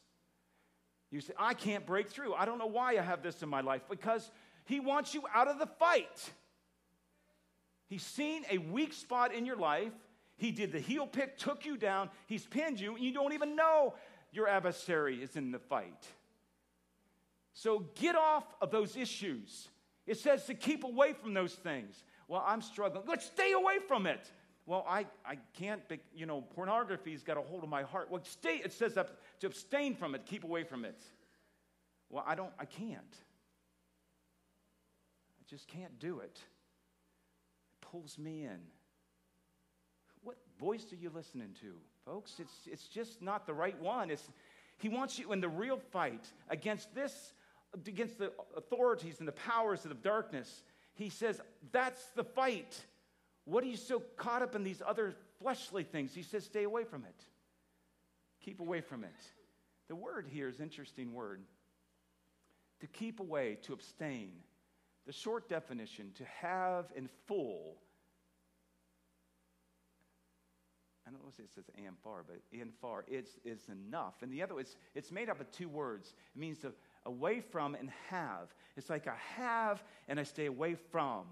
You 1.11 1.23
say, 1.23 1.33
I 1.39 1.55
can't 1.55 1.87
break 1.87 2.11
through. 2.11 2.35
I 2.35 2.45
don't 2.45 2.59
know 2.59 2.67
why 2.67 2.99
I 2.99 3.01
have 3.01 3.23
this 3.23 3.43
in 3.43 3.49
my 3.49 3.63
life. 3.63 3.83
Because 3.89 4.31
he 4.69 4.81
wants 4.81 5.15
you 5.15 5.23
out 5.35 5.49
of 5.49 5.59
the 5.59 5.67
fight. 5.67 6.31
He's 7.89 8.03
seen 8.03 8.45
a 8.51 8.59
weak 8.59 8.93
spot 8.93 9.35
in 9.35 9.47
your 9.47 9.57
life. 9.57 9.93
He 10.37 10.51
did 10.51 10.73
the 10.73 10.79
heel 10.79 11.07
pick, 11.07 11.39
took 11.39 11.65
you 11.65 11.79
down. 11.79 12.11
He's 12.27 12.45
pinned 12.45 12.79
you, 12.79 12.95
and 12.95 13.03
you 13.03 13.13
don't 13.13 13.33
even 13.33 13.57
know 13.57 13.95
your 14.31 14.47
adversary 14.47 15.23
is 15.23 15.37
in 15.37 15.53
the 15.53 15.59
fight. 15.59 16.07
So 17.55 17.87
get 17.95 18.15
off 18.15 18.45
of 18.61 18.71
those 18.71 18.95
issues. 18.95 19.69
It 20.07 20.19
says 20.19 20.45
to 20.45 20.55
keep 20.55 20.85
away 20.85 21.15
from 21.15 21.33
those 21.33 21.55
things. 21.55 22.05
Well, 22.29 22.45
I'm 22.47 22.61
struggling. 22.61 23.05
Let's 23.09 23.25
stay 23.25 23.53
away 23.53 23.79
from 23.89 24.07
it. 24.07 24.31
Well, 24.67 24.85
I, 24.87 25.07
I 25.25 25.39
can't, 25.59 25.81
you 26.15 26.27
know, 26.27 26.43
pornography's 26.43 27.23
got 27.23 27.39
a 27.39 27.41
hold 27.41 27.65
of 27.65 27.71
my 27.71 27.85
heart. 27.85 28.09
Well, 28.11 28.21
stay, 28.23 28.61
it 28.63 28.75
says 28.75 28.95
to 28.95 29.47
abstain 29.47 29.95
from 29.95 30.15
it, 30.15 30.27
keep 30.27 30.45
away 30.45 30.63
from 30.63 30.85
it. 30.85 31.03
Well, 32.11 32.23
I 32.27 32.35
don't, 32.35 32.53
I 32.61 32.67
can't 32.67 33.17
just 35.49 35.67
can't 35.67 35.99
do 35.99 36.21
it. 36.21 36.37
It 36.37 37.87
pulls 37.91 38.19
me 38.19 38.45
in. 38.45 38.61
What 40.23 40.37
voice 40.61 40.93
are 40.93 40.97
you 40.97 41.11
listening 41.15 41.55
to, 41.61 41.75
folks? 42.05 42.35
It's, 42.39 42.53
it's 42.67 42.87
just 42.89 43.23
not 43.23 43.47
the 43.47 43.55
right 43.55 43.81
one. 43.81 44.11
It's, 44.11 44.29
he 44.79 44.89
wants 44.89 45.19
you 45.19 45.33
in 45.33 45.41
the 45.41 45.49
real 45.49 45.79
fight 45.79 46.25
against 46.51 46.95
this, 46.95 47.33
against 47.87 48.19
the 48.19 48.33
authorities 48.57 49.21
and 49.21 49.29
the 49.29 49.33
powers 49.33 49.85
of 49.85 50.03
darkness. 50.03 50.63
He 50.95 51.09
says, 51.09 51.41
that's 51.73 52.05
the 52.17 52.25
fight. 52.25 52.79
What 53.45 53.65
are 53.65 53.69
you 53.69 53.77
so 53.77 54.03
caught 54.17 54.43
up 54.43 54.55
in 54.55 54.65
these 54.65 54.83
other 54.85 55.15
fleshly 55.41 55.85
things? 55.85 56.15
He 56.15 56.23
says, 56.23 56.45
stay 56.45 56.65
away 56.65 56.85
from 56.85 57.05
it. 57.05 57.25
Keep 58.45 58.61
away 58.61 58.81
from 58.83 59.05
it. 59.05 59.17
The 59.89 59.97
word 59.97 60.27
here 60.29 60.49
is 60.49 60.61
interesting 60.61 61.15
word. 61.15 61.41
To 62.81 62.87
keep 62.87 63.21
away, 63.21 63.59
to 63.63 63.73
abstain. 63.73 64.33
The 65.09 65.15
short 65.15 65.49
definition 65.49 66.11
to 66.19 66.25
have 66.43 66.93
in 66.95 67.09
full, 67.27 67.77
I 71.07 71.11
don't 71.11 71.23
know 71.23 71.31
if 71.33 71.43
it 71.43 71.51
says 71.55 71.65
and 71.79 71.97
far, 72.05 72.27
but 72.29 72.43
in 72.53 72.73
far, 72.83 73.07
it's, 73.09 73.39
it's 73.43 73.69
enough. 73.69 74.17
And 74.21 74.31
the 74.31 74.43
other, 74.43 74.61
it's, 74.61 74.77
it's 74.95 75.11
made 75.11 75.31
up 75.31 75.41
of 75.41 75.51
two 75.51 75.71
words. 75.71 76.13
It 76.35 76.39
means 76.39 76.59
to 76.59 76.75
away 77.07 77.41
from 77.41 77.75
and 77.75 77.89
have. 78.11 78.55
It's 78.77 78.91
like 78.91 79.09
I 79.09 79.15
have 79.39 79.83
and 80.09 80.21
I 80.21 80.25
stay 80.25 80.45
away 80.45 80.75
from. 80.75 81.25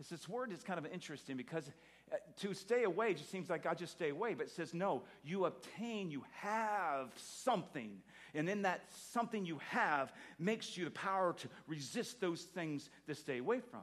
It's 0.00 0.08
this 0.08 0.26
word 0.26 0.50
is 0.50 0.62
kind 0.62 0.78
of 0.78 0.86
interesting 0.86 1.36
because 1.36 1.70
Uh, 2.12 2.16
to 2.36 2.52
stay 2.52 2.84
away 2.84 3.14
just 3.14 3.30
seems 3.30 3.48
like 3.48 3.66
I 3.66 3.74
just 3.74 3.92
stay 3.92 4.10
away, 4.10 4.34
but 4.34 4.46
it 4.46 4.52
says 4.52 4.74
no, 4.74 5.02
you 5.24 5.46
obtain, 5.46 6.10
you 6.10 6.22
have 6.40 7.10
something. 7.16 7.90
And 8.34 8.48
in 8.48 8.62
that 8.62 8.82
something 9.12 9.46
you 9.46 9.58
have 9.70 10.12
makes 10.38 10.76
you 10.76 10.84
the 10.84 10.90
power 10.90 11.34
to 11.34 11.48
resist 11.66 12.20
those 12.20 12.42
things 12.42 12.90
to 13.06 13.14
stay 13.14 13.38
away 13.38 13.60
from. 13.60 13.82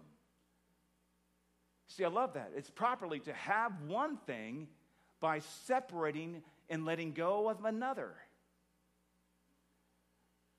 See, 1.88 2.06
I 2.06 2.10
love 2.10 2.34
that. 2.34 2.52
It's 2.56 2.70
properly 2.70 3.20
to 3.22 3.34
have 3.34 3.74
one 3.88 4.18
thing 4.18 4.68
by 5.20 5.40
separating 5.66 6.42
and 6.70 6.86
letting 6.86 7.12
go 7.12 7.50
of 7.50 7.66
another. 7.66 8.14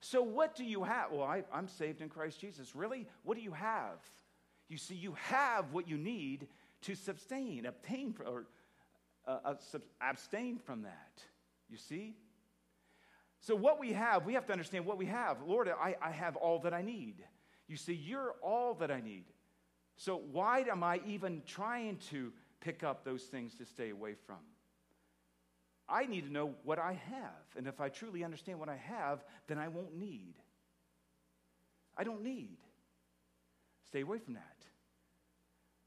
So, 0.01 0.23
what 0.23 0.57
do 0.57 0.65
you 0.65 0.83
have? 0.83 1.13
Well, 1.13 1.23
I, 1.23 1.43
am 1.53 1.69
saved 1.69 2.01
in 2.01 2.09
Christ 2.09 2.41
Jesus. 2.41 2.75
Really? 2.75 3.07
What 3.23 3.37
do 3.37 3.43
you 3.43 3.53
have? 3.53 3.99
You 4.69 4.77
see, 4.77 4.95
you 4.95 5.15
have 5.21 5.73
what 5.73 5.89
you 5.89 5.97
need 5.97 6.49
to 6.83 6.95
sustain, 6.95 7.67
obtain, 7.67 8.15
or 8.27 8.47
uh, 9.27 9.39
uh, 9.45 9.55
abstain 10.01 10.59
from 10.59 10.83
that. 10.83 11.23
You 11.71 11.79
see? 11.79 12.17
So, 13.41 13.57
what 13.57 13.81
we 13.81 13.93
have, 13.93 14.25
we 14.25 14.35
have 14.35 14.47
to 14.47 14.53
understand 14.53 14.87
what 14.87 14.99
we 14.99 15.07
have. 15.07 15.39
Lord, 15.47 15.69
I, 15.69 15.97
I 16.01 16.11
have 16.11 16.37
all 16.37 16.61
that 16.61 16.73
I 16.73 16.83
need. 16.83 17.17
You 17.67 17.77
see, 17.77 17.95
you're 17.95 18.35
all 18.43 18.75
that 18.75 18.91
I 18.91 19.01
need. 19.01 19.25
So, 19.97 20.23
why 20.31 20.61
am 20.61 20.83
I 20.83 21.01
even 21.07 21.43
trying 21.47 21.99
to 22.11 22.33
pick 22.61 22.85
up 22.85 23.05
those 23.05 23.25
things 23.25 23.55
to 23.57 23.65
stay 23.65 23.91
away 23.91 24.15
from? 24.27 24.39
I 25.89 26.07
need 26.07 26.27
to 26.27 26.33
know 26.33 26.55
what 26.65 26.79
I 26.79 26.93
have. 27.11 27.57
And 27.57 27.67
if 27.67 27.81
I 27.81 27.89
truly 27.89 28.25
understand 28.25 28.59
what 28.59 28.69
I 28.69 28.77
have, 28.77 29.25
then 29.47 29.59
I 29.59 29.69
won't 29.69 29.97
need. 29.97 30.35
I 31.97 32.05
don't 32.05 32.23
need. 32.23 32.57
Stay 33.87 34.01
away 34.01 34.19
from 34.19 34.35
that. 34.35 34.57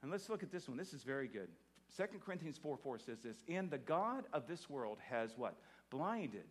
And 0.05 0.11
let's 0.11 0.29
look 0.29 0.43
at 0.43 0.51
this 0.51 0.69
one. 0.69 0.77
This 0.77 0.93
is 0.93 1.01
very 1.01 1.27
good. 1.27 1.47
2 1.97 2.03
Corinthians 2.23 2.59
4 2.59 2.77
4 2.77 2.99
says 2.99 3.21
this 3.21 3.41
And 3.47 3.71
the 3.71 3.79
God 3.79 4.25
of 4.33 4.45
this 4.47 4.69
world 4.69 4.99
has 5.09 5.35
what? 5.35 5.55
Blinded 5.89 6.45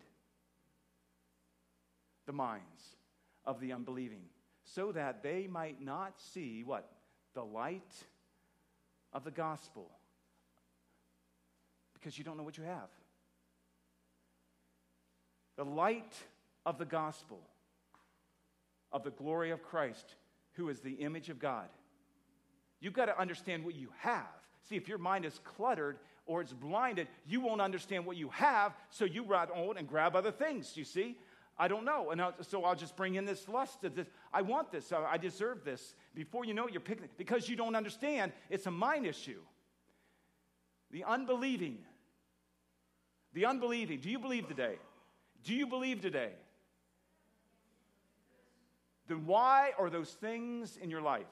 the 2.25 2.33
minds 2.33 2.97
of 3.45 3.61
the 3.61 3.71
unbelieving, 3.71 4.23
so 4.65 4.91
that 4.91 5.23
they 5.23 5.47
might 5.47 5.81
not 5.81 6.19
see 6.19 6.63
what? 6.65 6.91
The 7.33 7.45
light 7.45 7.93
of 9.13 9.23
the 9.23 9.31
gospel. 9.31 9.89
Because 11.93 12.17
you 12.17 12.25
don't 12.25 12.35
know 12.35 12.43
what 12.43 12.57
you 12.57 12.65
have. 12.65 12.89
The 15.55 15.63
light 15.63 16.13
of 16.65 16.77
the 16.77 16.83
gospel, 16.83 17.39
of 18.91 19.05
the 19.05 19.11
glory 19.11 19.51
of 19.51 19.63
Christ, 19.63 20.15
who 20.55 20.67
is 20.67 20.81
the 20.81 20.95
image 20.95 21.29
of 21.29 21.39
God. 21.39 21.69
You've 22.79 22.93
got 22.93 23.05
to 23.05 23.19
understand 23.19 23.63
what 23.63 23.75
you 23.75 23.89
have. 23.99 24.27
See, 24.67 24.75
if 24.75 24.87
your 24.87 24.97
mind 24.97 25.25
is 25.25 25.39
cluttered 25.43 25.97
or 26.25 26.41
it's 26.41 26.53
blinded, 26.53 27.07
you 27.27 27.41
won't 27.41 27.61
understand 27.61 28.05
what 28.05 28.17
you 28.17 28.29
have, 28.29 28.73
so 28.89 29.05
you 29.05 29.23
run 29.23 29.49
on 29.49 29.77
and 29.77 29.87
grab 29.87 30.15
other 30.15 30.31
things, 30.31 30.75
you 30.75 30.83
see? 30.83 31.17
I 31.57 31.67
don't 31.67 31.85
know. 31.85 32.11
And 32.11 32.21
I'll, 32.21 32.33
so 32.41 32.63
I'll 32.65 32.75
just 32.75 32.95
bring 32.95 33.15
in 33.15 33.25
this 33.25 33.47
lust 33.47 33.83
of 33.83 33.95
this. 33.95 34.07
I 34.33 34.41
want 34.41 34.71
this. 34.71 34.91
Uh, 34.91 35.01
I 35.09 35.17
deserve 35.17 35.63
this. 35.63 35.95
Before 36.13 36.43
you 36.43 36.53
know 36.53 36.67
it, 36.67 36.73
you're 36.73 36.81
picking 36.81 37.07
because 37.17 37.47
you 37.47 37.55
don't 37.55 37.75
understand. 37.75 38.33
It's 38.49 38.65
a 38.65 38.71
mind 38.71 39.05
issue. 39.05 39.39
The 40.91 41.05
unbelieving. 41.05 41.77
The 43.33 43.45
unbelieving. 43.45 43.99
Do 43.99 44.09
you 44.09 44.19
believe 44.19 44.47
today? 44.47 44.75
Do 45.43 45.53
you 45.53 45.67
believe 45.67 46.01
today? 46.01 46.31
Then 49.07 49.25
why 49.25 49.71
are 49.77 49.89
those 49.89 50.09
things 50.09 50.77
in 50.77 50.89
your 50.89 51.01
life? 51.01 51.25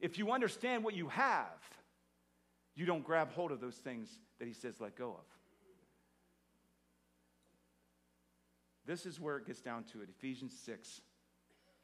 If 0.00 0.18
you 0.18 0.32
understand 0.32 0.82
what 0.82 0.94
you 0.94 1.08
have, 1.08 1.60
you 2.74 2.86
don't 2.86 3.04
grab 3.04 3.32
hold 3.32 3.52
of 3.52 3.60
those 3.60 3.76
things 3.76 4.18
that 4.38 4.48
he 4.48 4.54
says 4.54 4.80
let 4.80 4.96
go 4.96 5.10
of. 5.10 5.24
This 8.86 9.06
is 9.06 9.20
where 9.20 9.36
it 9.36 9.46
gets 9.46 9.60
down 9.60 9.84
to 9.92 10.00
it. 10.00 10.08
Ephesians 10.08 10.58
6. 10.64 11.02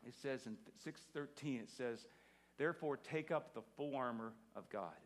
It 0.06 0.14
says 0.14 0.46
in 0.46 0.56
6:13 0.78 1.60
it 1.60 1.70
says, 1.70 2.06
"Therefore 2.56 2.96
take 2.96 3.30
up 3.30 3.54
the 3.54 3.62
full 3.62 3.96
armor 3.96 4.34
of 4.54 4.68
God." 4.70 4.96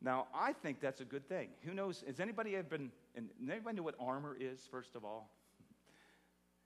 Now, 0.00 0.28
I 0.32 0.52
think 0.52 0.80
that's 0.80 1.00
a 1.00 1.04
good 1.04 1.26
thing. 1.26 1.50
Who 1.62 1.74
knows? 1.74 2.02
Has 2.02 2.20
anybody 2.20 2.54
ever 2.54 2.68
been, 2.68 2.92
and 3.16 3.30
anybody 3.50 3.76
know 3.76 3.82
what 3.82 3.96
armor 3.98 4.36
is, 4.38 4.64
first 4.66 4.94
of 4.94 5.04
all? 5.04 5.30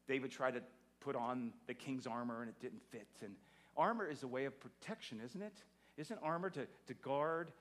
David 0.07 0.31
tried 0.31 0.55
to 0.55 0.62
put 1.01 1.16
on 1.16 1.53
the 1.66 1.75
king's 1.75 2.07
armor 2.07 2.42
and 2.42 2.51
it 2.51 2.61
didn't 2.61 2.83
fit. 2.83 3.09
And 3.23 3.37
armor 3.77 4.09
is 4.09 4.23
a 4.23 4.29
way 4.29 4.45
of 4.45 4.59
protection, 4.61 5.21
isn't 5.25 5.43
it? 5.43 5.63
Isn't 5.97 6.19
armor 6.23 6.51
to, 6.51 6.67
to 6.87 6.95
guard 6.95 7.53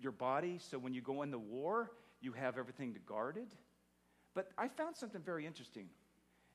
your 0.00 0.12
body 0.12 0.58
so 0.58 0.78
when 0.78 0.94
you 0.94 1.00
go 1.00 1.22
into 1.22 1.38
war, 1.38 1.92
you 2.20 2.32
have 2.32 2.58
everything 2.58 2.94
to 2.94 3.00
guard 3.00 3.36
it? 3.36 3.52
But 4.34 4.48
I 4.58 4.68
found 4.68 4.96
something 4.96 5.22
very 5.22 5.46
interesting. 5.46 5.86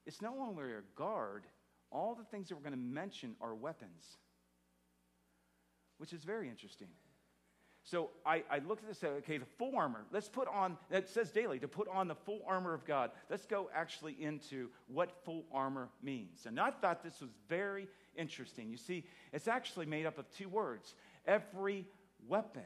It's 0.05 0.21
no 0.21 0.33
longer 0.33 0.79
a 0.79 0.99
guard, 0.99 1.43
all 1.91 2.15
the 2.15 2.23
things 2.23 2.49
that 2.49 2.55
we're 2.55 2.61
going 2.61 2.73
to 2.73 2.77
mention 2.77 3.35
are 3.41 3.55
weapons, 3.55 4.17
which 5.97 6.13
is 6.13 6.23
very 6.23 6.49
interesting. 6.49 6.87
So 7.83 8.11
I, 8.25 8.43
I 8.51 8.59
looked 8.59 8.83
at 8.83 8.89
this 8.89 9.01
and 9.01 9.09
said, 9.11 9.11
okay, 9.19 9.37
the 9.37 9.45
full 9.57 9.75
armor. 9.75 10.05
Let's 10.11 10.29
put 10.29 10.47
on, 10.47 10.77
it 10.91 11.09
says 11.09 11.31
daily, 11.31 11.59
to 11.59 11.67
put 11.67 11.87
on 11.87 12.07
the 12.07 12.15
full 12.15 12.41
armor 12.47 12.73
of 12.73 12.85
God. 12.85 13.11
Let's 13.29 13.45
go 13.45 13.69
actually 13.73 14.15
into 14.19 14.69
what 14.87 15.23
full 15.23 15.45
armor 15.51 15.89
means. 16.03 16.45
And 16.45 16.59
I 16.59 16.71
thought 16.71 17.03
this 17.03 17.21
was 17.21 17.31
very 17.47 17.87
interesting. 18.15 18.69
You 18.69 18.77
see, 18.77 19.05
it's 19.33 19.47
actually 19.47 19.85
made 19.85 20.05
up 20.05 20.17
of 20.17 20.29
two 20.31 20.49
words 20.49 20.93
every 21.25 21.87
weapon. 22.27 22.61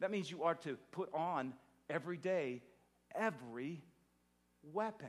That 0.00 0.10
means 0.10 0.30
you 0.30 0.44
are 0.44 0.54
to 0.56 0.76
put 0.92 1.12
on 1.12 1.54
every 1.90 2.16
day 2.16 2.62
every 3.14 3.82
weapon. 4.72 5.08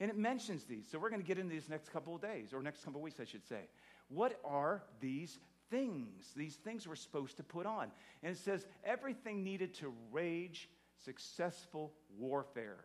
And 0.00 0.10
it 0.10 0.16
mentions 0.16 0.64
these. 0.64 0.86
So 0.90 0.98
we're 0.98 1.10
going 1.10 1.22
to 1.22 1.26
get 1.26 1.38
into 1.38 1.52
these 1.52 1.68
next 1.68 1.92
couple 1.92 2.14
of 2.14 2.22
days, 2.22 2.52
or 2.52 2.62
next 2.62 2.84
couple 2.84 3.00
of 3.00 3.02
weeks, 3.02 3.18
I 3.20 3.24
should 3.24 3.46
say. 3.46 3.62
What 4.08 4.38
are 4.44 4.82
these 5.00 5.38
things, 5.70 6.32
these 6.36 6.56
things 6.56 6.86
we're 6.86 6.96
supposed 6.96 7.36
to 7.36 7.42
put 7.42 7.66
on. 7.66 7.90
And 8.22 8.32
it 8.32 8.38
says 8.38 8.66
everything 8.84 9.42
needed 9.42 9.74
to 9.74 9.92
wage 10.10 10.68
successful 11.04 11.92
warfare. 12.18 12.84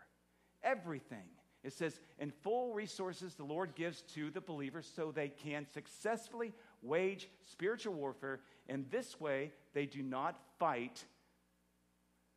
Everything. 0.63 1.25
It 1.63 1.71
says, 1.71 1.99
in 2.19 2.31
full 2.31 2.73
resources 2.73 3.35
the 3.35 3.45
Lord 3.45 3.73
gives 3.75 4.01
to 4.13 4.29
the 4.29 4.41
believers 4.41 4.89
so 4.95 5.11
they 5.11 5.29
can 5.29 5.65
successfully 5.73 6.53
wage 6.81 7.29
spiritual 7.49 7.93
warfare. 7.93 8.41
In 8.67 8.85
this 8.91 9.19
way, 9.19 9.51
they 9.73 9.85
do 9.85 10.01
not 10.01 10.39
fight 10.59 11.05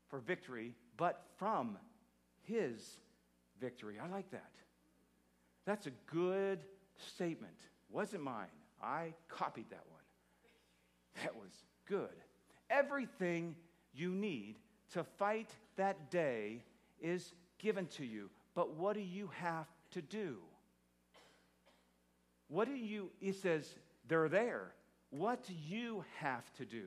for 0.08 0.20
victory, 0.20 0.74
but 0.96 1.24
from 1.38 1.76
His 2.42 2.98
victory. 3.60 3.96
I 4.02 4.08
like 4.08 4.30
that. 4.30 4.52
That's 5.64 5.88
a 5.88 5.92
good 6.06 6.60
statement. 6.96 7.56
Wasn't 7.90 8.22
mine. 8.22 8.46
I 8.80 9.14
copied 9.28 9.70
that 9.70 9.82
one. 9.90 10.00
That 11.22 11.34
was 11.34 11.52
good. 11.86 12.08
Everything 12.70 13.54
you 13.94 14.10
need 14.10 14.56
to 14.92 15.04
fight 15.04 15.50
that 15.76 16.10
day 16.10 16.62
is 17.00 17.32
given 17.58 17.86
to 17.86 18.04
you. 18.04 18.30
But 18.54 18.74
what 18.74 18.94
do 18.94 19.02
you 19.02 19.30
have 19.38 19.66
to 19.92 20.02
do? 20.02 20.36
What 22.48 22.68
do 22.68 22.74
you, 22.74 23.10
he 23.20 23.32
says, 23.32 23.68
they're 24.08 24.28
there. 24.28 24.72
What 25.10 25.44
do 25.44 25.54
you 25.54 26.04
have 26.18 26.52
to 26.54 26.64
do? 26.64 26.84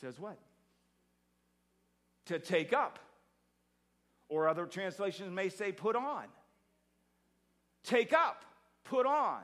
Says 0.00 0.18
what? 0.18 0.38
To 2.26 2.38
take 2.38 2.72
up. 2.72 2.98
Or 4.28 4.48
other 4.48 4.66
translations 4.66 5.32
may 5.32 5.48
say 5.48 5.72
put 5.72 5.96
on. 5.96 6.24
Take 7.82 8.12
up, 8.12 8.44
put 8.84 9.06
on. 9.06 9.42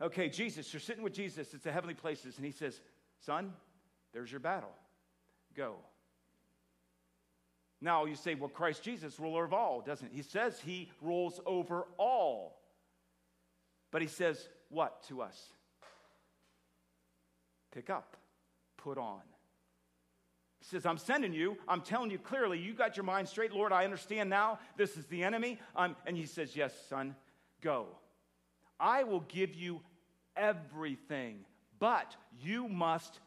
Okay, 0.00 0.28
Jesus, 0.28 0.72
you're 0.72 0.80
sitting 0.80 1.02
with 1.02 1.14
Jesus. 1.14 1.54
It's 1.54 1.64
the 1.64 1.72
heavenly 1.72 1.94
places. 1.94 2.36
And 2.36 2.44
he 2.44 2.52
says, 2.52 2.80
Son, 3.24 3.52
there's 4.12 4.30
your 4.30 4.40
battle. 4.40 4.74
Go. 5.54 5.76
Now 7.80 8.04
you 8.04 8.14
say, 8.14 8.34
well, 8.34 8.48
Christ 8.48 8.82
Jesus, 8.82 9.18
ruler 9.20 9.44
of 9.44 9.52
all, 9.52 9.80
doesn't 9.80 10.10
he? 10.10 10.16
He 10.16 10.22
says 10.22 10.58
he 10.60 10.90
rules 11.00 11.40
over 11.44 11.86
all. 11.98 12.58
But 13.90 14.02
he 14.02 14.08
says, 14.08 14.48
what 14.68 15.02
to 15.08 15.22
us? 15.22 15.38
Pick 17.72 17.90
up, 17.90 18.16
put 18.78 18.98
on. 18.98 19.20
He 20.60 20.64
says, 20.64 20.86
I'm 20.86 20.98
sending 20.98 21.32
you. 21.32 21.58
I'm 21.68 21.82
telling 21.82 22.10
you 22.10 22.18
clearly, 22.18 22.58
you 22.58 22.72
got 22.72 22.96
your 22.96 23.04
mind 23.04 23.28
straight. 23.28 23.52
Lord, 23.52 23.72
I 23.72 23.84
understand 23.84 24.30
now. 24.30 24.58
This 24.76 24.96
is 24.96 25.04
the 25.06 25.22
enemy. 25.22 25.58
Um, 25.76 25.94
and 26.06 26.16
he 26.16 26.26
says, 26.26 26.56
Yes, 26.56 26.72
son, 26.88 27.14
go. 27.60 27.86
I 28.78 29.04
will 29.04 29.20
give 29.20 29.54
you 29.54 29.80
everything, 30.36 31.44
but 31.78 32.14
you 32.40 32.68
must 32.68 33.18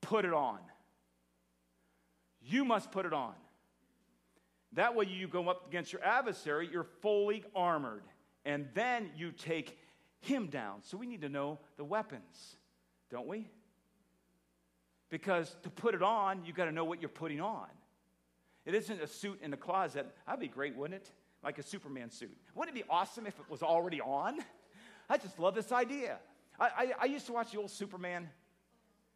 put 0.00 0.24
it 0.24 0.32
on. 0.32 0.58
You 2.42 2.64
must 2.64 2.90
put 2.90 3.06
it 3.06 3.12
on. 3.12 3.34
That 4.74 4.94
way, 4.94 5.06
you 5.06 5.28
go 5.28 5.48
up 5.48 5.68
against 5.68 5.92
your 5.92 6.02
adversary, 6.02 6.68
you're 6.70 6.86
fully 7.02 7.44
armored, 7.54 8.04
and 8.44 8.68
then 8.74 9.10
you 9.16 9.30
take 9.32 9.78
him 10.20 10.46
down. 10.46 10.82
So, 10.82 10.96
we 10.96 11.06
need 11.06 11.20
to 11.22 11.28
know 11.28 11.58
the 11.76 11.84
weapons, 11.84 12.56
don't 13.10 13.26
we? 13.26 13.48
Because 15.10 15.54
to 15.62 15.70
put 15.70 15.94
it 15.94 16.02
on, 16.02 16.44
you 16.46 16.54
got 16.54 16.64
to 16.64 16.72
know 16.72 16.84
what 16.84 17.02
you're 17.02 17.10
putting 17.10 17.40
on. 17.40 17.68
It 18.64 18.74
isn't 18.74 19.02
a 19.02 19.06
suit 19.06 19.40
in 19.42 19.50
the 19.50 19.56
closet. 19.56 20.06
That'd 20.26 20.40
be 20.40 20.48
great, 20.48 20.74
wouldn't 20.74 21.02
it? 21.02 21.10
Like 21.44 21.58
a 21.58 21.62
Superman 21.62 22.10
suit. 22.10 22.34
Wouldn't 22.54 22.76
it 22.76 22.80
be 22.82 22.88
awesome 22.88 23.26
if 23.26 23.38
it 23.38 23.50
was 23.50 23.62
already 23.62 24.00
on? 24.00 24.38
I 25.08 25.18
just 25.18 25.38
love 25.38 25.54
this 25.54 25.72
idea. 25.72 26.18
I, 26.58 26.66
I, 26.66 26.92
I, 27.02 27.04
used 27.06 27.26
to 27.26 27.32
watch 27.32 27.52
the 27.52 27.58
old 27.58 27.70
Superman. 27.70 28.28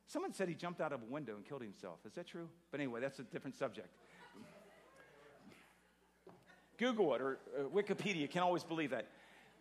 Someone 0.06 0.32
said 0.32 0.48
he 0.48 0.54
jumped 0.54 0.80
out 0.80 0.92
of 0.92 1.02
a 1.02 1.12
window 1.12 1.36
and 1.36 1.44
killed 1.44 1.62
himself. 1.62 1.98
Is 2.06 2.14
that 2.14 2.26
true? 2.26 2.48
But 2.70 2.80
anyway, 2.80 3.00
that's 3.00 3.18
a 3.18 3.24
different 3.24 3.56
subject. 3.56 3.88
Google 6.78 7.14
it 7.14 7.20
or 7.20 7.38
uh, 7.58 7.62
Wikipedia. 7.74 8.30
Can 8.30 8.42
always 8.42 8.62
believe 8.62 8.90
that. 8.90 9.08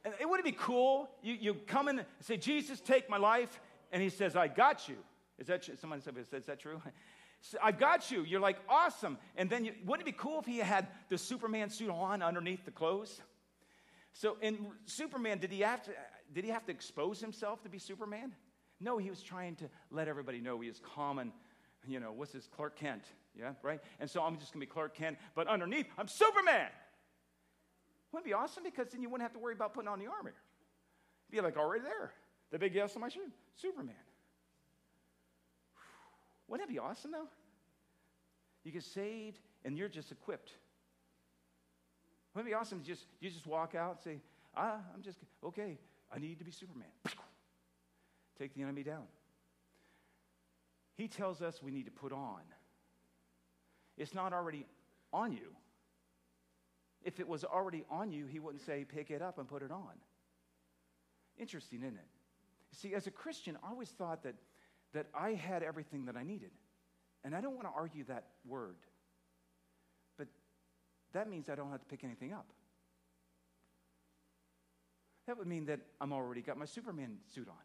And 0.03 0.13
it 0.19 0.29
wouldn't 0.29 0.45
be 0.45 0.57
cool. 0.57 1.09
You, 1.23 1.33
you 1.33 1.53
come 1.67 1.87
and 1.87 2.05
say, 2.19 2.37
Jesus, 2.37 2.79
take 2.79 3.09
my 3.09 3.17
life. 3.17 3.59
And 3.91 4.01
he 4.01 4.09
says, 4.09 4.35
I 4.35 4.47
got 4.47 4.87
you. 4.87 4.97
Is 5.39 5.47
that 5.47 5.63
true? 5.63 5.75
Someone 5.79 6.01
said, 6.01 6.15
is 6.17 6.45
that 6.45 6.59
true? 6.59 6.81
I've 7.63 7.79
got 7.79 8.11
you. 8.11 8.23
You're 8.23 8.39
like, 8.39 8.57
awesome. 8.69 9.17
And 9.35 9.49
then 9.49 9.65
you, 9.65 9.73
wouldn't 9.85 10.07
it 10.07 10.11
be 10.11 10.17
cool 10.17 10.39
if 10.39 10.45
he 10.45 10.57
had 10.57 10.87
the 11.09 11.17
Superman 11.17 11.69
suit 11.69 11.89
on 11.89 12.21
underneath 12.21 12.65
the 12.65 12.71
clothes? 12.71 13.21
So 14.13 14.37
in 14.41 14.57
Superman, 14.85 15.39
did 15.39 15.51
he 15.51 15.61
have 15.61 15.83
to, 15.83 15.91
did 16.35 16.43
he 16.43 16.51
have 16.51 16.65
to 16.65 16.71
expose 16.71 17.21
himself 17.21 17.63
to 17.63 17.69
be 17.69 17.79
Superman? 17.79 18.33
No, 18.81 18.97
he 18.97 19.09
was 19.09 19.23
trying 19.23 19.55
to 19.55 19.69
let 19.89 20.09
everybody 20.09 20.41
know 20.41 20.59
he 20.59 20.67
is 20.67 20.81
common, 20.93 21.31
you 21.87 22.01
know, 22.01 22.11
what's 22.11 22.33
his 22.33 22.47
Clark 22.47 22.75
Kent, 22.77 23.03
yeah, 23.39 23.53
right? 23.63 23.79
And 24.01 24.09
so 24.09 24.21
I'm 24.21 24.37
just 24.37 24.51
gonna 24.51 24.65
be 24.65 24.69
Clark 24.69 24.95
Kent, 24.95 25.17
but 25.33 25.47
underneath, 25.47 25.87
I'm 25.97 26.09
Superman. 26.09 26.67
Wouldn't 28.11 28.25
be 28.25 28.33
awesome? 28.33 28.63
Because 28.63 28.89
then 28.89 29.01
you 29.01 29.09
wouldn't 29.09 29.23
have 29.23 29.31
to 29.31 29.39
worry 29.39 29.53
about 29.53 29.73
putting 29.73 29.87
on 29.87 29.97
the 29.97 30.07
armor. 30.07 30.33
Be 31.31 31.39
like 31.39 31.57
already 31.57 31.83
there. 31.83 32.11
The 32.51 32.59
big 32.59 32.75
yes 32.75 32.95
on 32.95 33.01
my 33.01 33.09
shoe, 33.09 33.31
Superman. 33.55 33.95
Wouldn't 36.49 36.67
that 36.67 36.73
be 36.73 36.79
awesome 36.79 37.11
though? 37.11 37.29
You 38.65 38.73
get 38.73 38.83
saved 38.83 39.39
and 39.63 39.77
you're 39.77 39.89
just 39.89 40.11
equipped. 40.11 40.51
Wouldn't 42.33 42.49
it 42.49 42.51
be 42.51 42.55
awesome 42.55 42.81
to 42.81 42.85
just 42.85 43.05
you 43.21 43.29
just 43.29 43.47
walk 43.47 43.73
out 43.73 43.91
and 43.91 43.99
say, 44.03 44.21
ah, 44.55 44.79
I'm 44.93 45.01
just 45.01 45.19
okay, 45.43 45.77
I 46.13 46.19
need 46.19 46.39
to 46.39 46.45
be 46.45 46.51
Superman. 46.51 46.87
Take 48.37 48.53
the 48.53 48.61
enemy 48.61 48.83
down. 48.83 49.05
He 50.95 51.07
tells 51.07 51.41
us 51.41 51.61
we 51.61 51.71
need 51.71 51.85
to 51.85 51.91
put 51.91 52.11
on. 52.11 52.41
It's 53.97 54.13
not 54.13 54.33
already 54.33 54.65
on 55.13 55.31
you. 55.31 55.55
If 57.03 57.19
it 57.19 57.27
was 57.27 57.43
already 57.43 57.85
on 57.89 58.11
you, 58.11 58.25
he 58.25 58.39
wouldn't 58.39 58.65
say, 58.65 58.85
pick 58.85 59.11
it 59.11 59.21
up 59.21 59.37
and 59.37 59.47
put 59.47 59.61
it 59.61 59.71
on. 59.71 59.91
Interesting, 61.37 61.79
isn't 61.83 61.95
it? 61.95 62.07
See, 62.71 62.93
as 62.93 63.07
a 63.07 63.11
Christian, 63.11 63.57
I 63.63 63.69
always 63.69 63.89
thought 63.89 64.23
that, 64.23 64.35
that 64.93 65.07
I 65.13 65.33
had 65.33 65.63
everything 65.63 66.05
that 66.05 66.17
I 66.17 66.23
needed. 66.23 66.51
And 67.23 67.35
I 67.35 67.41
don't 67.41 67.55
want 67.55 67.67
to 67.67 67.73
argue 67.75 68.03
that 68.05 68.25
word. 68.45 68.75
But 70.17 70.27
that 71.13 71.29
means 71.29 71.49
I 71.49 71.55
don't 71.55 71.71
have 71.71 71.81
to 71.81 71.85
pick 71.85 72.03
anything 72.03 72.33
up. 72.33 72.47
That 75.27 75.37
would 75.37 75.47
mean 75.47 75.65
that 75.65 75.79
I'm 75.99 76.13
already 76.13 76.41
got 76.41 76.57
my 76.57 76.65
Superman 76.65 77.17
suit 77.33 77.47
on 77.47 77.55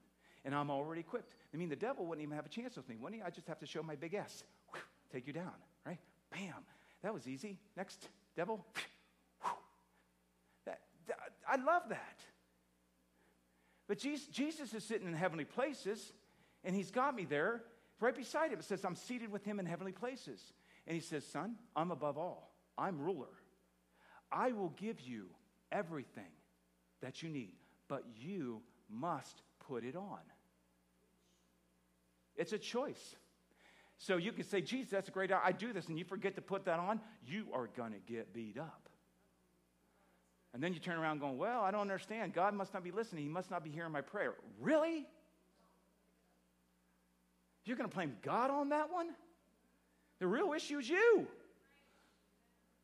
and 0.44 0.54
I'm 0.54 0.70
already 0.70 1.00
equipped. 1.00 1.34
I 1.52 1.56
mean, 1.56 1.68
the 1.68 1.76
devil 1.76 2.06
wouldn't 2.06 2.22
even 2.24 2.36
have 2.36 2.46
a 2.46 2.50
chance 2.50 2.76
with 2.76 2.88
me, 2.88 2.96
wouldn't 2.98 3.20
he? 3.20 3.26
I 3.26 3.30
just 3.30 3.46
have 3.48 3.58
to 3.60 3.66
show 3.66 3.82
my 3.82 3.94
big 3.94 4.14
S. 4.14 4.44
Whew, 4.72 4.80
take 5.12 5.26
you 5.26 5.32
down, 5.32 5.52
right? 5.84 5.98
Bam. 6.30 6.54
That 7.02 7.12
was 7.12 7.26
easy. 7.26 7.58
Next, 7.76 8.08
devil. 8.36 8.64
That, 10.64 10.80
that, 11.08 11.16
I 11.48 11.56
love 11.56 11.82
that. 11.88 12.18
But 13.88 13.98
Jesus, 13.98 14.26
Jesus 14.28 14.72
is 14.72 14.84
sitting 14.84 15.08
in 15.08 15.14
heavenly 15.14 15.44
places, 15.44 16.12
and 16.64 16.74
he's 16.74 16.90
got 16.90 17.14
me 17.14 17.24
there. 17.24 17.62
Right 17.98 18.14
beside 18.14 18.52
him, 18.52 18.58
it 18.58 18.64
says, 18.64 18.84
I'm 18.84 18.96
seated 18.96 19.30
with 19.30 19.44
him 19.44 19.58
in 19.58 19.66
heavenly 19.66 19.92
places. 19.92 20.40
And 20.86 20.94
he 20.94 21.02
says, 21.02 21.26
Son, 21.26 21.56
I'm 21.76 21.90
above 21.90 22.16
all. 22.16 22.54
I'm 22.78 22.98
ruler. 22.98 23.26
I 24.32 24.52
will 24.52 24.70
give 24.70 25.00
you 25.00 25.26
everything 25.70 26.30
that 27.02 27.22
you 27.22 27.28
need, 27.28 27.54
but 27.88 28.04
you 28.16 28.62
must 28.88 29.42
put 29.66 29.84
it 29.84 29.96
on. 29.96 30.20
It's 32.36 32.52
a 32.52 32.58
choice. 32.58 33.16
So 33.98 34.16
you 34.16 34.32
can 34.32 34.44
say, 34.44 34.62
Jesus, 34.62 34.90
that's 34.90 35.08
a 35.08 35.10
great, 35.10 35.30
I 35.30 35.52
do 35.52 35.72
this, 35.72 35.88
and 35.88 35.98
you 35.98 36.04
forget 36.04 36.34
to 36.36 36.40
put 36.40 36.64
that 36.64 36.78
on, 36.78 37.00
you 37.26 37.46
are 37.52 37.68
going 37.76 37.92
to 37.92 37.98
get 37.98 38.32
beat 38.32 38.58
up. 38.58 38.88
And 40.52 40.62
then 40.62 40.72
you 40.72 40.80
turn 40.80 40.98
around 40.98 41.20
going, 41.20 41.38
Well, 41.38 41.62
I 41.62 41.70
don't 41.70 41.82
understand. 41.82 42.32
God 42.32 42.54
must 42.54 42.74
not 42.74 42.82
be 42.82 42.90
listening. 42.90 43.22
He 43.22 43.28
must 43.28 43.50
not 43.50 43.62
be 43.62 43.70
hearing 43.70 43.92
my 43.92 44.00
prayer. 44.00 44.34
Really? 44.60 45.06
You're 47.64 47.76
going 47.76 47.88
to 47.88 47.94
blame 47.94 48.16
God 48.22 48.50
on 48.50 48.70
that 48.70 48.90
one? 48.92 49.10
The 50.18 50.26
real 50.26 50.52
issue 50.52 50.78
is 50.78 50.88
you. 50.88 51.26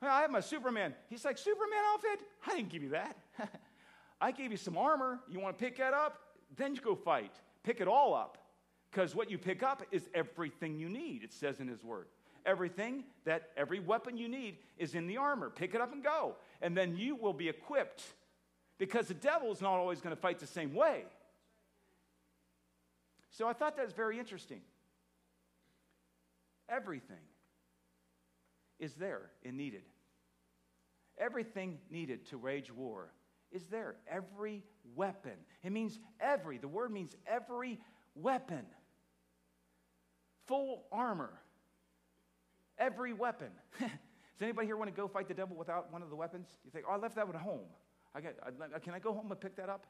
I 0.02 0.20
have 0.20 0.30
my 0.30 0.40
Superman. 0.40 0.94
He's 1.08 1.24
like, 1.24 1.38
Superman 1.38 1.80
outfit? 1.92 2.20
I 2.46 2.56
didn't 2.56 2.68
give 2.68 2.82
you 2.82 2.90
that. 2.90 3.16
I 4.20 4.32
gave 4.32 4.50
you 4.50 4.56
some 4.56 4.76
armor. 4.76 5.20
You 5.28 5.40
want 5.40 5.58
to 5.58 5.64
pick 5.64 5.76
that 5.78 5.94
up? 5.94 6.18
Then 6.56 6.74
you 6.74 6.80
go 6.80 6.94
fight. 6.94 7.32
Pick 7.62 7.80
it 7.80 7.88
all 7.88 8.14
up. 8.14 8.38
Because 8.90 9.14
what 9.14 9.30
you 9.30 9.38
pick 9.38 9.62
up 9.62 9.82
is 9.90 10.08
everything 10.14 10.78
you 10.78 10.88
need, 10.88 11.22
it 11.22 11.32
says 11.32 11.60
in 11.60 11.68
his 11.68 11.84
word. 11.84 12.06
Everything 12.46 13.04
that 13.24 13.50
every 13.56 13.80
weapon 13.80 14.16
you 14.16 14.28
need 14.28 14.58
is 14.78 14.94
in 14.94 15.06
the 15.06 15.16
armor. 15.16 15.50
Pick 15.50 15.74
it 15.74 15.80
up 15.80 15.92
and 15.92 16.02
go. 16.02 16.36
And 16.62 16.76
then 16.76 16.96
you 16.96 17.16
will 17.16 17.32
be 17.32 17.48
equipped. 17.48 18.04
Because 18.78 19.08
the 19.08 19.14
devil 19.14 19.50
is 19.50 19.60
not 19.60 19.72
always 19.72 20.00
going 20.00 20.14
to 20.14 20.20
fight 20.20 20.38
the 20.38 20.46
same 20.46 20.74
way. 20.74 21.04
So 23.30 23.48
I 23.48 23.52
thought 23.52 23.76
that 23.76 23.84
was 23.84 23.92
very 23.92 24.18
interesting. 24.18 24.60
Everything 26.68 27.16
is 28.78 28.94
there 28.94 29.30
and 29.44 29.56
needed. 29.56 29.82
Everything 31.18 31.78
needed 31.90 32.26
to 32.26 32.38
wage 32.38 32.72
war 32.72 33.10
is 33.52 33.66
there. 33.66 33.96
Every 34.10 34.64
weapon. 34.94 35.32
It 35.62 35.72
means 35.72 35.98
every. 36.20 36.58
The 36.58 36.68
word 36.68 36.90
means 36.90 37.14
every 37.26 37.78
weapon. 38.14 38.64
Full 40.46 40.84
armor. 40.92 41.32
Every 42.78 43.12
weapon. 43.12 43.48
Does 43.78 43.88
anybody 44.42 44.66
here 44.66 44.76
want 44.76 44.94
to 44.94 44.96
go 44.96 45.08
fight 45.08 45.28
the 45.28 45.34
devil 45.34 45.56
without 45.56 45.92
one 45.92 46.02
of 46.02 46.10
the 46.10 46.16
weapons? 46.16 46.46
You 46.64 46.70
think, 46.70 46.84
oh, 46.88 46.92
I 46.92 46.96
left 46.96 47.16
that 47.16 47.26
one 47.26 47.36
at 47.36 47.42
home. 47.42 47.66
I 48.14 48.20
got, 48.20 48.32
I, 48.74 48.78
can 48.78 48.94
I 48.94 48.98
go 48.98 49.12
home 49.12 49.30
and 49.30 49.40
pick 49.40 49.56
that 49.56 49.68
up? 49.68 49.86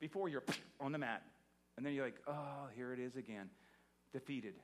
Before 0.00 0.28
you're 0.28 0.44
on 0.80 0.92
the 0.92 0.98
mat. 0.98 1.22
And 1.76 1.84
then 1.84 1.92
you're 1.94 2.04
like, 2.04 2.20
oh, 2.28 2.68
here 2.76 2.92
it 2.92 3.00
is 3.00 3.16
again. 3.16 3.50
Defeated. 4.12 4.54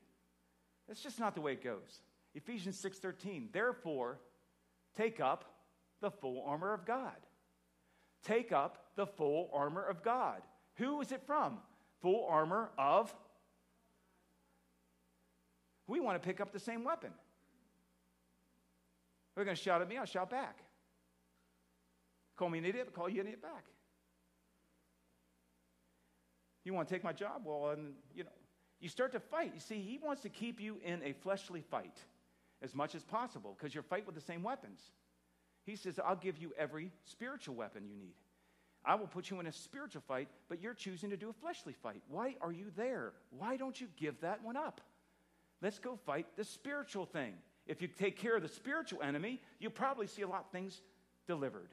That's 0.87 1.03
just 1.03 1.19
not 1.19 1.35
the 1.35 1.41
way 1.41 1.53
it 1.53 1.65
goes. 1.65 2.01
Ephesians 2.35 2.81
6:13. 2.81 3.53
Therefore, 3.53 4.21
take 4.97 5.21
up 5.21 5.45
the 6.01 6.11
full 6.11 6.45
armor 6.47 6.73
of 6.73 6.87
God. 6.87 7.17
Take 8.25 8.53
up 8.53 8.85
the 8.97 9.07
full 9.07 9.51
armor 9.53 9.83
of 9.83 10.03
God. 10.03 10.43
Who 10.77 11.01
is 11.01 11.13
it 11.13 11.23
from? 11.27 11.59
Full 12.03 12.27
armor 12.29 12.71
of 12.79 13.15
we 15.87 15.99
want 15.99 16.23
to 16.23 16.25
pick 16.25 16.41
up 16.41 16.53
the 16.53 16.61
same 16.61 16.85
weapon. 16.85 17.11
We're 19.37 19.45
going 19.45 19.57
to 19.57 19.63
shout 19.63 19.83
at 19.83 19.89
me, 19.89 19.97
I'll 19.97 20.07
shout 20.07 20.31
back. 20.31 20.59
Call 22.37 22.49
me 22.49 22.59
an 22.59 22.65
idiot, 22.65 22.87
I'll 22.89 22.95
call 22.95 23.09
you 23.09 23.21
an 23.21 23.27
idiot 23.27 23.43
back. 23.43 23.65
You 26.65 26.75
want 26.75 26.89
to 26.89 26.95
take 26.95 27.03
my 27.03 27.13
job? 27.13 27.43
Well, 27.45 27.71
and 27.71 27.95
you 28.15 28.23
know, 28.23 28.31
you 28.81 28.89
start 28.89 29.13
to 29.13 29.21
fight. 29.21 29.53
You 29.55 29.61
see, 29.61 29.81
he 29.81 29.99
wants 30.03 30.23
to 30.23 30.29
keep 30.29 30.61
you 30.61 30.79
in 30.85 31.03
a 31.03 31.13
fleshly 31.13 31.63
fight 31.63 31.97
as 32.63 32.75
much 32.75 32.95
as 32.95 33.03
possible 33.03 33.57
because 33.59 33.75
you're 33.75 33.83
fight 33.83 34.07
with 34.07 34.15
the 34.15 34.21
same 34.21 34.43
weapons. 34.43 34.81
He 35.71 35.77
says, 35.77 36.01
I'll 36.05 36.17
give 36.17 36.39
you 36.39 36.53
every 36.59 36.91
spiritual 37.05 37.55
weapon 37.55 37.85
you 37.87 37.95
need. 37.95 38.15
I 38.85 38.97
will 38.97 39.07
put 39.07 39.31
you 39.31 39.39
in 39.39 39.47
a 39.47 39.53
spiritual 39.53 40.03
fight, 40.09 40.27
but 40.49 40.61
you're 40.61 40.75
choosing 40.75 41.11
to 41.11 41.17
do 41.17 41.31
a 41.31 41.33
fleshly 41.33 41.75
fight. 41.75 42.03
Why 42.09 42.35
are 42.41 42.51
you 42.51 42.73
there? 42.77 43.13
Why 43.31 43.57
don't 43.57 43.81
you 43.81 43.87
give 43.97 44.21
that 44.23 44.43
one 44.43 44.57
up? 44.57 44.81
Let's 45.63 45.79
go 45.79 45.97
fight 46.07 46.27
the 46.37 46.43
spiritual 46.43 47.07
thing. 47.07 47.35
If 47.69 47.83
you 47.83 47.87
take 47.87 48.19
care 48.19 48.35
of 48.35 48.43
the 48.43 48.49
spiritual 48.49 49.01
enemy, 49.03 49.41
you'll 49.61 49.71
probably 49.71 50.09
see 50.09 50.23
a 50.23 50.29
lot 50.29 50.47
of 50.47 50.51
things 50.51 50.81
delivered. 51.29 51.71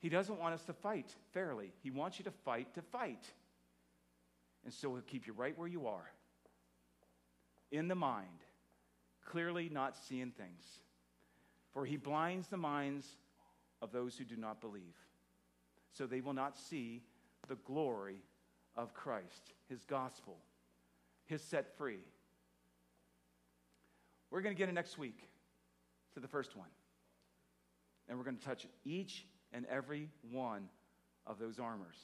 He 0.00 0.10
doesn't 0.10 0.38
want 0.38 0.52
us 0.52 0.64
to 0.64 0.74
fight 0.74 1.08
fairly. 1.32 1.72
He 1.82 1.90
wants 1.90 2.18
you 2.18 2.26
to 2.26 2.30
fight 2.30 2.74
to 2.74 2.82
fight. 2.82 3.24
And 4.64 4.74
so 4.74 4.92
he'll 4.92 5.00
keep 5.00 5.26
you 5.26 5.32
right 5.32 5.56
where 5.56 5.68
you 5.68 5.86
are, 5.86 6.10
in 7.72 7.88
the 7.88 7.94
mind, 7.94 8.26
clearly 9.24 9.70
not 9.72 9.96
seeing 9.96 10.32
things. 10.32 10.80
For 11.72 11.84
he 11.84 11.96
blinds 11.96 12.48
the 12.48 12.56
minds 12.56 13.06
of 13.80 13.92
those 13.92 14.16
who 14.16 14.24
do 14.24 14.36
not 14.36 14.60
believe, 14.60 14.96
so 15.92 16.06
they 16.06 16.20
will 16.20 16.32
not 16.32 16.56
see 16.56 17.02
the 17.48 17.56
glory 17.56 18.22
of 18.76 18.94
Christ, 18.94 19.52
his 19.68 19.84
gospel, 19.84 20.36
his 21.26 21.42
set 21.42 21.76
free. 21.76 22.00
We're 24.30 24.40
going 24.40 24.54
to 24.54 24.58
get 24.58 24.68
it 24.68 24.74
next 24.74 24.98
week 24.98 25.28
to 26.14 26.20
the 26.20 26.28
first 26.28 26.56
one. 26.56 26.68
And 28.08 28.16
we're 28.16 28.24
going 28.24 28.36
to 28.36 28.44
touch 28.44 28.66
each 28.84 29.26
and 29.52 29.66
every 29.66 30.08
one 30.30 30.68
of 31.26 31.38
those 31.38 31.58
armors. 31.58 31.96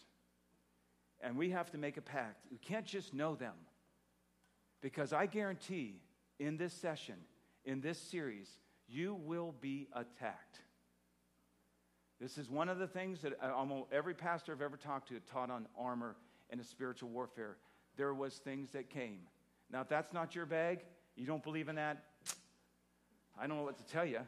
And 1.21 1.37
we 1.37 1.51
have 1.51 1.71
to 1.71 1.79
make 1.79 1.97
a 1.97 2.03
pact. 2.03 2.45
We 2.51 2.59
can't 2.59 2.87
just 2.87 3.15
know 3.15 3.35
them. 3.35 3.55
Because 4.81 5.13
I 5.13 5.27
guarantee 5.27 6.01
in 6.39 6.57
this 6.57 6.75
session, 6.75 7.15
in 7.65 7.81
this 7.81 7.99
series, 7.99 8.49
you 8.95 9.19
will 9.25 9.55
be 9.61 9.89
attacked. 9.93 10.61
This 12.21 12.39
is 12.39 12.49
one 12.49 12.69
of 12.69 12.79
the 12.79 12.87
things 12.87 13.21
that 13.23 13.33
uh, 13.43 13.53
almost 13.53 13.93
every 13.93 14.15
pastor 14.15 14.53
I've 14.53 14.63
ever 14.63 14.77
talked 14.77 15.09
to 15.09 15.19
taught 15.21 15.51
on 15.51 15.67
armor 15.77 16.15
and 16.51 16.61
a 16.61 16.65
spiritual 16.65 17.09
warfare. 17.09 17.57
There 17.97 18.15
was 18.15 18.37
things 18.37 18.71
that 18.71 18.89
came. 18.89 19.19
Now, 19.71 19.81
if 19.81 19.89
that's 19.89 20.13
not 20.13 20.35
your 20.35 20.47
bag, 20.47 20.81
you 21.17 21.27
don't 21.27 21.43
believe 21.43 21.69
in 21.69 21.75
that, 21.77 22.05
I 23.39 23.47
don't 23.47 23.57
know 23.57 23.65
what 23.65 23.79
to 23.79 23.87
tell 23.93 24.07
you. 24.07 24.21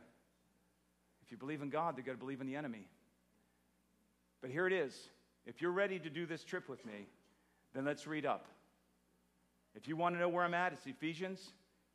If 1.25 1.31
you 1.31 1.37
believe 1.37 1.63
in 1.63 1.71
God, 1.71 1.95
you've 1.97 2.07
got 2.07 2.13
to 2.13 2.19
believe 2.19 2.41
in 2.41 2.47
the 2.47 2.57
enemy. 2.57 2.89
But 4.41 4.51
here 4.51 4.67
it 4.67 4.73
is. 4.73 4.97
If 5.47 5.63
you're 5.63 5.71
ready 5.71 5.99
to 6.01 6.11
do 6.11 6.27
this 6.27 6.43
trip 6.43 6.69
with 6.69 6.85
me, 6.85 7.07
then 7.73 7.85
let's 7.85 8.07
read 8.07 8.27
up. 8.27 8.47
If 9.77 9.87
you 9.87 9.97
want 9.97 10.17
to 10.17 10.19
know 10.19 10.29
where 10.29 10.45
I'm 10.45 10.55
at, 10.55 10.73
it's 10.73 10.87
Ephesians. 10.87 11.53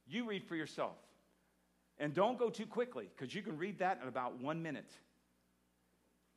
You 0.07 0.27
read 0.27 0.45
for 0.45 0.55
yourself. 0.55 0.95
And 2.01 2.15
don't 2.15 2.39
go 2.39 2.49
too 2.49 2.65
quickly, 2.65 3.09
because 3.15 3.33
you 3.33 3.43
can 3.43 3.59
read 3.59 3.77
that 3.77 3.99
in 4.01 4.07
about 4.07 4.41
one 4.41 4.63
minute. 4.63 4.91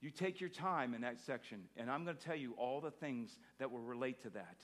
You 0.02 0.10
take 0.10 0.38
your 0.38 0.50
time 0.50 0.92
in 0.92 1.00
that 1.00 1.18
section, 1.18 1.62
and 1.78 1.90
I'm 1.90 2.04
going 2.04 2.14
to 2.14 2.22
tell 2.22 2.36
you 2.36 2.52
all 2.58 2.82
the 2.82 2.90
things 2.90 3.38
that 3.58 3.72
will 3.72 3.80
relate 3.80 4.20
to 4.24 4.30
that. 4.30 4.58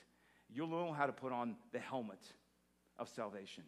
You'll 0.53 0.69
know 0.69 0.93
how 0.93 1.07
to 1.07 1.13
put 1.13 1.33
on 1.33 1.57
the 1.73 1.79
helmet 1.79 2.21
of 2.99 3.09
salvation. 3.09 3.65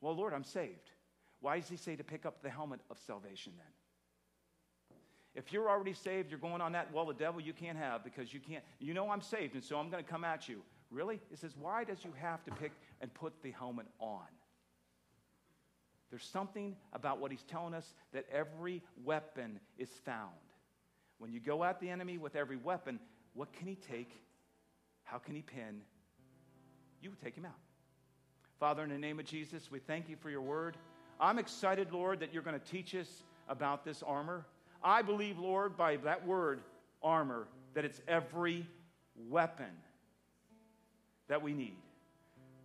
Well, 0.00 0.14
Lord, 0.14 0.32
I'm 0.32 0.44
saved. 0.44 0.92
Why 1.40 1.58
does 1.58 1.68
he 1.68 1.76
say 1.76 1.96
to 1.96 2.04
pick 2.04 2.24
up 2.24 2.40
the 2.40 2.50
helmet 2.50 2.80
of 2.88 3.00
salvation 3.04 3.54
then? 3.56 3.72
If 5.34 5.52
you're 5.52 5.68
already 5.68 5.94
saved, 5.94 6.30
you're 6.30 6.38
going 6.38 6.60
on 6.60 6.70
that, 6.72 6.92
well, 6.94 7.06
the 7.06 7.14
devil 7.14 7.40
you 7.40 7.52
can't 7.52 7.78
have 7.78 8.04
because 8.04 8.32
you 8.32 8.38
can't, 8.38 8.62
you 8.78 8.94
know 8.94 9.10
I'm 9.10 9.22
saved, 9.22 9.54
and 9.54 9.64
so 9.64 9.76
I'm 9.76 9.90
going 9.90 10.04
to 10.04 10.08
come 10.08 10.22
at 10.22 10.48
you. 10.48 10.62
Really? 10.92 11.20
It 11.32 11.40
says, 11.40 11.56
why 11.60 11.82
does 11.82 12.04
you 12.04 12.12
have 12.20 12.44
to 12.44 12.52
pick 12.52 12.70
and 13.00 13.12
put 13.12 13.42
the 13.42 13.50
helmet 13.50 13.86
on? 13.98 14.26
There's 16.10 16.24
something 16.24 16.76
about 16.92 17.20
what 17.20 17.30
he's 17.30 17.42
telling 17.44 17.74
us 17.74 17.94
that 18.12 18.24
every 18.32 18.82
weapon 19.04 19.60
is 19.78 19.90
found. 20.04 20.32
When 21.18 21.32
you 21.32 21.40
go 21.40 21.64
at 21.64 21.80
the 21.80 21.90
enemy 21.90 22.16
with 22.16 22.36
every 22.36 22.56
weapon, 22.56 22.98
what 23.34 23.52
can 23.52 23.66
he 23.66 23.74
take? 23.74 24.10
How 25.04 25.18
can 25.18 25.34
he 25.34 25.42
pin? 25.42 25.82
You 27.02 27.12
take 27.22 27.34
him 27.34 27.44
out. 27.44 27.52
Father, 28.58 28.82
in 28.82 28.90
the 28.90 28.98
name 28.98 29.20
of 29.20 29.26
Jesus, 29.26 29.70
we 29.70 29.78
thank 29.78 30.08
you 30.08 30.16
for 30.16 30.30
your 30.30 30.40
word. 30.40 30.76
I'm 31.20 31.38
excited, 31.38 31.92
Lord, 31.92 32.20
that 32.20 32.32
you're 32.32 32.42
going 32.42 32.58
to 32.58 32.70
teach 32.70 32.94
us 32.94 33.08
about 33.48 33.84
this 33.84 34.02
armor. 34.02 34.46
I 34.82 35.02
believe, 35.02 35.38
Lord, 35.38 35.76
by 35.76 35.96
that 35.96 36.26
word, 36.26 36.60
armor, 37.02 37.48
that 37.74 37.84
it's 37.84 38.00
every 38.08 38.66
weapon 39.28 39.70
that 41.28 41.42
we 41.42 41.52
need. 41.52 41.76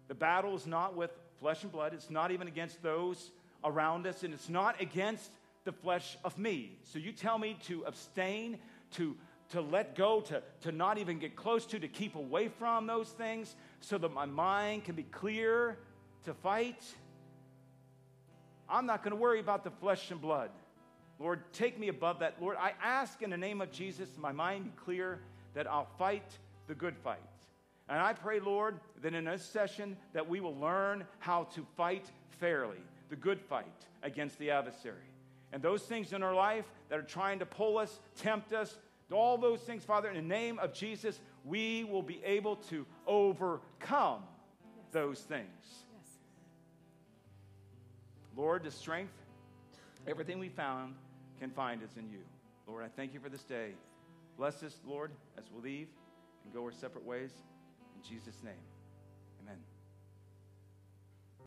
The 0.07 0.15
battle 0.15 0.55
is 0.55 0.67
not 0.67 0.95
with 0.95 1.11
flesh 1.43 1.61
and 1.63 1.73
blood, 1.73 1.93
it's 1.93 2.09
not 2.09 2.31
even 2.31 2.47
against 2.47 2.81
those 2.81 3.31
around 3.65 4.07
us, 4.07 4.23
and 4.23 4.33
it's 4.33 4.47
not 4.47 4.79
against 4.79 5.29
the 5.65 5.73
flesh 5.73 6.17
of 6.23 6.37
me. 6.37 6.77
So 6.83 6.99
you 6.99 7.11
tell 7.11 7.37
me 7.37 7.57
to 7.67 7.83
abstain, 7.83 8.57
to, 8.91 9.13
to 9.49 9.59
let 9.59 9.93
go, 9.93 10.21
to, 10.21 10.41
to 10.61 10.71
not 10.71 10.99
even 10.99 11.19
get 11.19 11.35
close 11.35 11.65
to, 11.65 11.79
to 11.79 11.87
keep 11.89 12.15
away 12.15 12.47
from 12.47 12.87
those 12.87 13.09
things 13.09 13.55
so 13.81 13.97
that 13.97 14.13
my 14.13 14.25
mind 14.25 14.85
can 14.85 14.95
be 14.95 15.03
clear 15.03 15.77
to 16.23 16.33
fight. 16.33 16.81
I'm 18.69 18.85
not 18.85 19.03
going 19.03 19.11
to 19.11 19.21
worry 19.21 19.41
about 19.41 19.65
the 19.65 19.71
flesh 19.71 20.11
and 20.11 20.21
blood. 20.21 20.49
Lord, 21.19 21.41
take 21.51 21.77
me 21.77 21.89
above 21.89 22.19
that. 22.19 22.41
Lord, 22.41 22.55
I 22.57 22.71
ask 22.81 23.21
in 23.21 23.29
the 23.29 23.37
name 23.37 23.59
of 23.59 23.69
Jesus, 23.69 24.07
my 24.17 24.31
mind 24.31 24.63
be 24.63 24.71
clear 24.85 25.19
that 25.55 25.67
I'll 25.67 25.89
fight 25.99 26.37
the 26.67 26.73
good 26.73 26.95
fight. 27.03 27.19
And 27.93 28.01
I 28.01 28.11
pray, 28.11 28.39
Lord, 28.39 28.79
that 29.03 29.13
in 29.13 29.25
this 29.25 29.45
session 29.45 29.95
that 30.13 30.27
we 30.27 30.39
will 30.39 30.55
learn 30.55 31.05
how 31.19 31.43
to 31.53 31.63
fight 31.77 32.09
fairly, 32.39 32.79
the 33.11 33.15
good 33.15 33.39
fight 33.39 33.67
against 34.01 34.39
the 34.39 34.49
adversary. 34.49 35.05
And 35.51 35.61
those 35.61 35.83
things 35.83 36.11
in 36.11 36.23
our 36.23 36.33
life 36.33 36.65
that 36.89 36.97
are 36.97 37.03
trying 37.03 37.37
to 37.37 37.45
pull 37.45 37.77
us, 37.77 37.99
tempt 38.17 38.51
us, 38.51 38.79
all 39.11 39.37
those 39.37 39.59
things, 39.59 39.83
Father, 39.83 40.09
in 40.09 40.15
the 40.15 40.23
name 40.23 40.57
of 40.57 40.73
Jesus, 40.73 41.19
we 41.45 41.83
will 41.83 42.01
be 42.01 42.19
able 42.25 42.55
to 42.55 42.83
overcome 43.05 44.23
yes. 44.75 44.85
those 44.91 45.19
things. 45.19 45.45
Yes. 45.61 46.09
Lord, 48.35 48.63
the 48.63 48.71
strength, 48.71 49.13
everything 50.07 50.39
we 50.39 50.49
found 50.49 50.95
can 51.39 51.51
find 51.51 51.83
is 51.83 51.95
in 51.95 52.09
you. 52.09 52.23
Lord, 52.65 52.83
I 52.83 52.87
thank 52.87 53.13
you 53.13 53.19
for 53.19 53.29
this 53.29 53.43
day. 53.43 53.73
Bless 54.35 54.63
us, 54.63 54.79
Lord, 54.83 55.11
as 55.37 55.43
we 55.55 55.61
leave 55.61 55.87
and 56.43 56.51
go 56.55 56.63
our 56.63 56.71
separate 56.71 57.05
ways. 57.05 57.29
Jesus' 58.03 58.43
name. 58.43 58.72